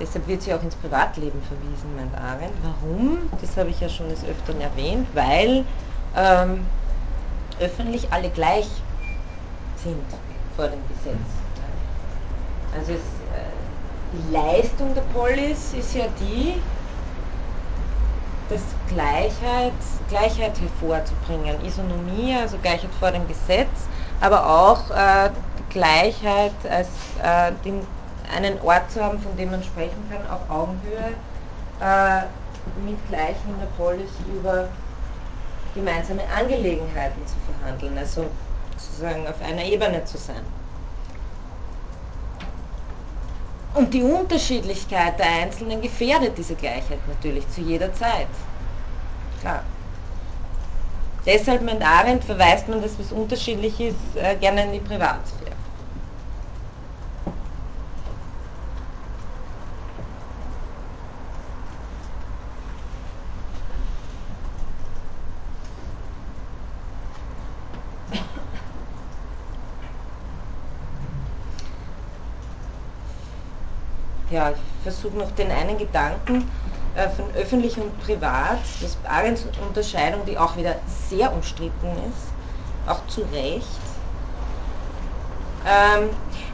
[0.00, 2.54] Deshalb wird sie auch ins Privatleben verwiesen, meint Arendt.
[2.62, 3.18] Warum?
[3.40, 5.64] Das habe ich ja schon des Öfteren erwähnt, weil
[6.16, 6.64] ähm,
[7.60, 8.66] öffentlich alle gleich
[9.84, 10.02] sind
[10.56, 11.40] vor dem Gesetz.
[12.76, 13.50] Also es, äh,
[14.12, 16.54] die Leistung der Polis ist ja die,
[18.48, 19.72] das Gleichheit,
[20.08, 23.68] Gleichheit hervorzubringen, Isonomie, also Gleichheit vor dem Gesetz,
[24.20, 25.30] aber auch äh,
[25.70, 26.88] Gleichheit als
[27.22, 27.86] äh, den,
[28.34, 31.14] einen Ort zu haben, von dem man sprechen kann, auf Augenhöhe,
[31.80, 32.24] äh,
[32.84, 34.68] mit Gleichen in der Polis über
[35.74, 38.26] gemeinsame Angelegenheiten zu verhandeln, also
[38.76, 40.42] sozusagen auf einer Ebene zu sein.
[43.74, 48.26] Und die Unterschiedlichkeit der Einzelnen gefährdet diese Gleichheit natürlich zu jeder Zeit.
[49.40, 49.62] Klar.
[51.24, 55.52] Deshalb, meint Arendt, verweist man das, was unterschiedlich ist, äh, gerne in die Privatsphäre.
[74.40, 76.50] Ja, ich versuche noch den einen Gedanken
[76.94, 78.96] äh, von öffentlich und privat, das
[79.66, 80.76] Unterscheidung, die auch wieder
[81.08, 82.32] sehr umstritten ist,
[82.86, 83.80] auch zu Recht.
[85.66, 86.08] Ähm,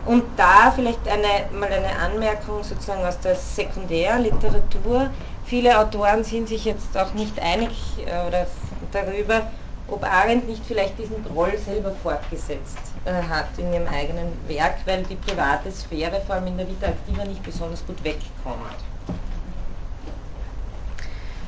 [0.04, 5.10] und da vielleicht eine, mal eine Anmerkung sozusagen aus der Sekundärliteratur.
[5.44, 7.70] Viele Autoren sind sich jetzt auch nicht einig
[8.04, 8.46] äh,
[8.90, 9.42] darüber,
[9.88, 15.02] ob Arendt nicht vielleicht diesen Troll selber fortgesetzt äh, hat in ihrem eigenen Werk, weil
[15.04, 18.60] die private Sphäre vor allem in der Vita Activa nicht besonders gut wegkommt.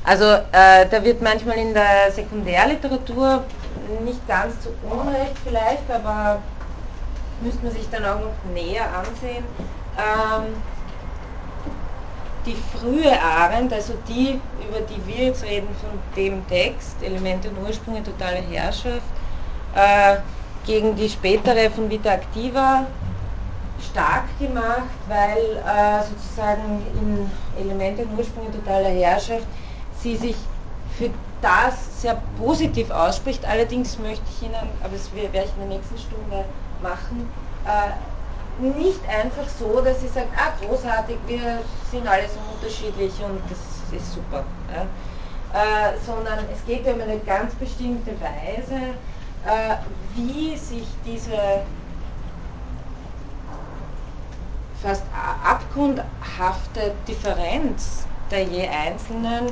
[0.03, 3.43] Also äh, da wird manchmal in der Sekundärliteratur
[4.03, 6.41] nicht ganz zu Unrecht vielleicht, aber
[7.41, 9.43] müsste man sich dann auch noch näher ansehen.
[9.97, 10.55] Ähm,
[12.45, 17.59] die frühe Arendt, also die, über die wir jetzt reden von dem Text, Elemente und
[17.67, 19.01] Ursprünge, totale Herrschaft,
[19.75, 20.17] äh,
[20.65, 22.85] gegen die spätere von Vita Activa
[23.91, 29.47] stark gemacht, weil äh, sozusagen in Elemente und Ursprünge totaler Herrschaft
[30.01, 30.35] sie sich
[30.97, 31.09] für
[31.41, 33.45] das sehr positiv ausspricht.
[33.45, 36.45] Allerdings möchte ich Ihnen, aber das werde ich in der nächsten Stunde
[36.81, 37.29] machen,
[37.65, 37.91] äh,
[38.59, 41.59] nicht einfach so, dass sie sagt, ah großartig, wir
[41.91, 44.43] sind alle so unterschiedlich und das ist super.
[44.73, 44.85] Ja.
[45.51, 48.75] Äh, sondern es geht um eine ganz bestimmte Weise,
[49.45, 49.75] äh,
[50.15, 51.63] wie sich diese
[54.83, 55.03] fast
[55.43, 59.47] abgrundhafte Differenz der je Einzelnen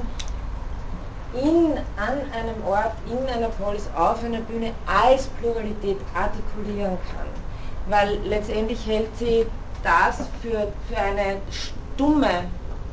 [1.33, 7.46] in, an einem Ort, in einer Polis, auf einer Bühne als Pluralität artikulieren kann.
[7.89, 9.45] Weil letztendlich hält sie
[9.83, 12.45] das für, für eine stumme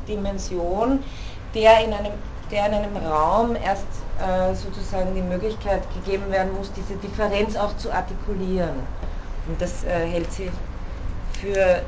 [0.07, 1.03] Dimension,
[1.53, 2.13] der in einem,
[2.51, 3.85] der in einem Raum erst
[4.19, 8.75] äh, sozusagen die Möglichkeit gegeben werden muss, diese Differenz auch zu artikulieren.
[9.47, 10.49] Und das äh, hält sie
[11.41, 11.81] für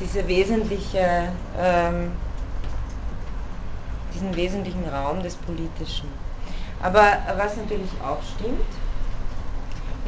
[0.00, 1.28] diese wesentliche
[1.60, 2.12] ähm,
[4.22, 6.08] diesen wesentlichen Raum des Politischen.
[6.82, 8.66] Aber was natürlich auch stimmt,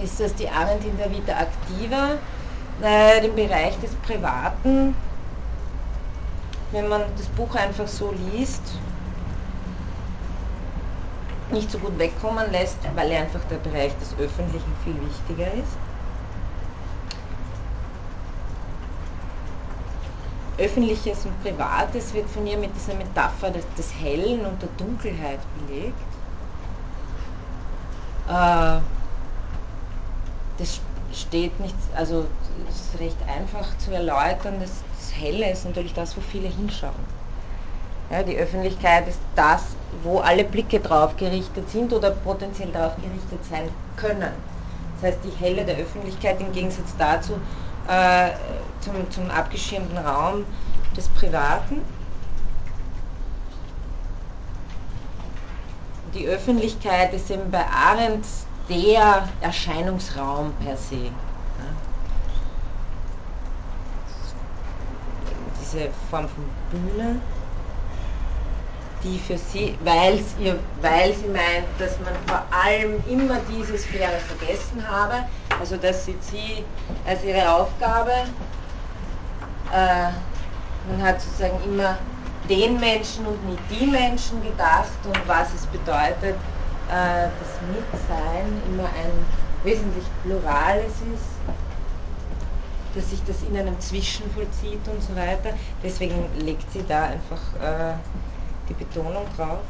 [0.03, 2.19] ist, dass die Arendt in der Vita Activa
[2.83, 4.95] äh, den Bereich des Privaten,
[6.73, 8.63] wenn man das Buch einfach so liest,
[11.51, 15.77] nicht so gut wegkommen lässt, weil einfach der Bereich des Öffentlichen viel wichtiger ist.
[20.57, 25.41] Öffentliches und Privates wird von ihr mit dieser Metapher des, des Hellen und der Dunkelheit
[25.59, 25.95] belegt.
[28.29, 28.81] Äh,
[30.59, 30.81] das
[31.15, 32.27] steht nicht, also
[32.69, 36.93] ist recht einfach zu erläutern, das, das Helle ist natürlich das, wo viele hinschauen.
[38.11, 39.63] Ja, die Öffentlichkeit ist das,
[40.03, 44.33] wo alle Blicke drauf gerichtet sind oder potenziell drauf gerichtet sein können.
[45.01, 47.33] Das heißt, die Helle der Öffentlichkeit im Gegensatz dazu
[47.89, 48.31] äh,
[48.81, 50.45] zum, zum abgeschirmten Raum
[50.97, 51.83] des Privaten.
[56.15, 58.25] Die Öffentlichkeit ist eben bei Arendt
[58.69, 61.11] der Erscheinungsraum per se.
[65.61, 67.21] Diese Form von Bühne,
[69.03, 74.19] die für sie, weil, ihr, weil sie meint, dass man vor allem immer diese Sphäre
[74.19, 75.25] vergessen habe,
[75.61, 76.65] also das sieht sie
[77.07, 78.13] als ihre Aufgabe,
[79.73, 80.11] äh,
[80.89, 81.99] man hat sozusagen immer
[82.49, 86.37] den Menschen und nie die Menschen gedacht und was es bedeutet,
[86.89, 89.13] äh, das Mitsein immer ein
[89.63, 91.35] wesentlich Plurales ist,
[92.95, 95.51] dass sich das in einem Zwischen vollzieht und so weiter.
[95.83, 97.95] Deswegen legt sie da einfach äh,
[98.69, 99.61] die Betonung drauf.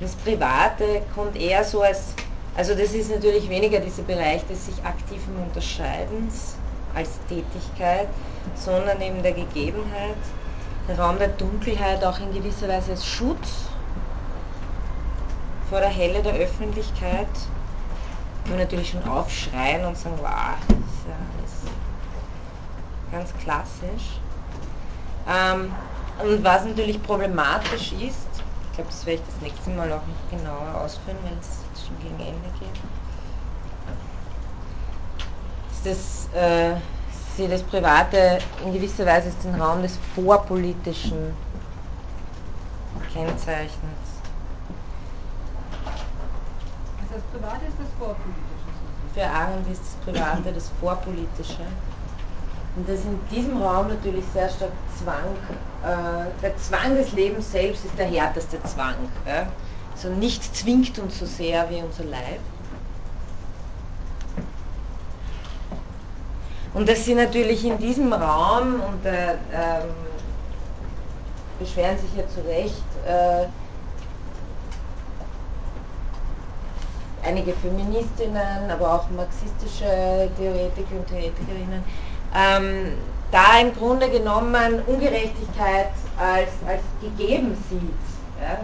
[0.00, 2.14] Das Private kommt eher so als,
[2.56, 6.54] also das ist natürlich weniger dieser Bereich des sich aktiven Unterscheidens
[6.94, 8.08] als Tätigkeit,
[8.54, 10.16] sondern eben der Gegebenheit,
[10.88, 13.66] der Raum der Dunkelheit auch in gewisser Weise als Schutz
[15.68, 17.28] vor der Helle der Öffentlichkeit.
[18.46, 21.70] Wir natürlich schon aufschreien und sagen, wow, das ist ja alles
[23.12, 24.18] ganz klassisch.
[25.28, 25.72] Ähm,
[26.24, 28.26] und was natürlich problematisch ist,
[28.70, 31.98] ich glaube, das werde ich das nächste Mal auch noch genauer ausführen, wenn es schon
[32.00, 32.68] gegen Ende geht,
[35.72, 36.76] ist, dass äh,
[37.36, 41.34] sie das Private in gewisser Weise als den Raum des Vorpolitischen
[43.12, 44.00] kennzeichnet.
[47.00, 48.50] Also das Private ist das Vorpolitische.
[49.14, 51.66] Für Arendt ist das Private das Vorpolitische.
[52.76, 55.34] Und das in diesem Raum natürlich sehr stark Zwang,
[55.82, 58.94] äh, der Zwang des Lebens selbst ist der härteste Zwang.
[59.26, 59.46] Ja?
[59.92, 62.40] Also nichts zwingt uns so sehr wie unser Leib.
[66.72, 69.90] Und dass sie natürlich in diesem Raum, und da ähm,
[71.58, 73.46] beschweren sich ja zu Recht äh,
[77.26, 81.84] einige Feministinnen, aber auch marxistische Theoretiker und Theoretikerinnen,
[82.34, 82.92] ähm,
[83.32, 87.80] da im Grunde genommen Ungerechtigkeit als, als gegeben sieht.
[88.40, 88.60] Ja?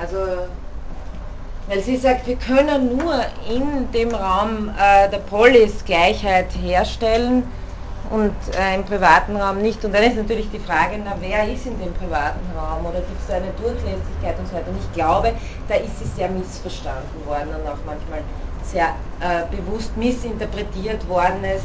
[0.00, 0.48] Also,
[1.68, 3.14] weil sie sagt, wir können nur
[3.48, 7.42] in dem Raum äh, der Polis Gleichheit herstellen
[8.10, 9.84] und äh, im privaten Raum nicht.
[9.84, 13.20] Und dann ist natürlich die Frage, na, wer ist in dem privaten Raum oder gibt
[13.20, 14.70] es da eine Durchlässigkeit und so weiter.
[14.70, 15.32] Und ich glaube,
[15.68, 18.20] da ist sie sehr missverstanden worden und auch manchmal
[18.62, 21.42] sehr äh, bewusst missinterpretiert worden.
[21.42, 21.62] Es,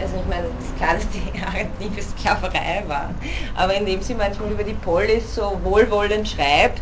[0.00, 3.10] also ich meine, es ist klar, dass die Argentin Sklaverei war,
[3.56, 6.80] aber indem sie manchmal über die Polis so wohlwollend schreibt,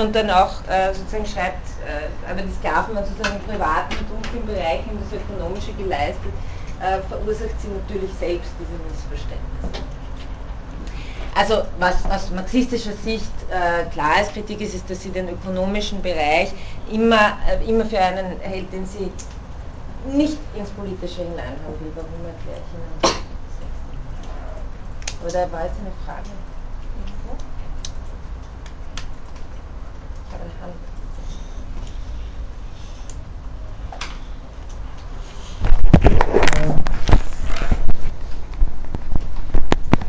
[0.00, 4.46] und dann auch äh, sozusagen schreibt, äh, aber die Sklaven waren sozusagen im privaten, dunklen
[4.46, 6.32] Bereich und das Ökonomische geleistet,
[6.80, 9.84] äh, verursacht sie natürlich selbst diese Missverständnisse.
[11.34, 16.02] Also was aus marxistischer Sicht äh, klar als Kritik ist, ist, dass sie den ökonomischen
[16.02, 16.52] Bereich
[16.90, 19.12] immer, äh, immer für einen hält, den sie
[20.06, 21.92] nicht ins Politische hineinhaben will.
[21.94, 23.20] Warum erkläre ich Ihnen
[25.32, 26.30] da war jetzt eine Frage.
[30.40, 30.89] seven hundred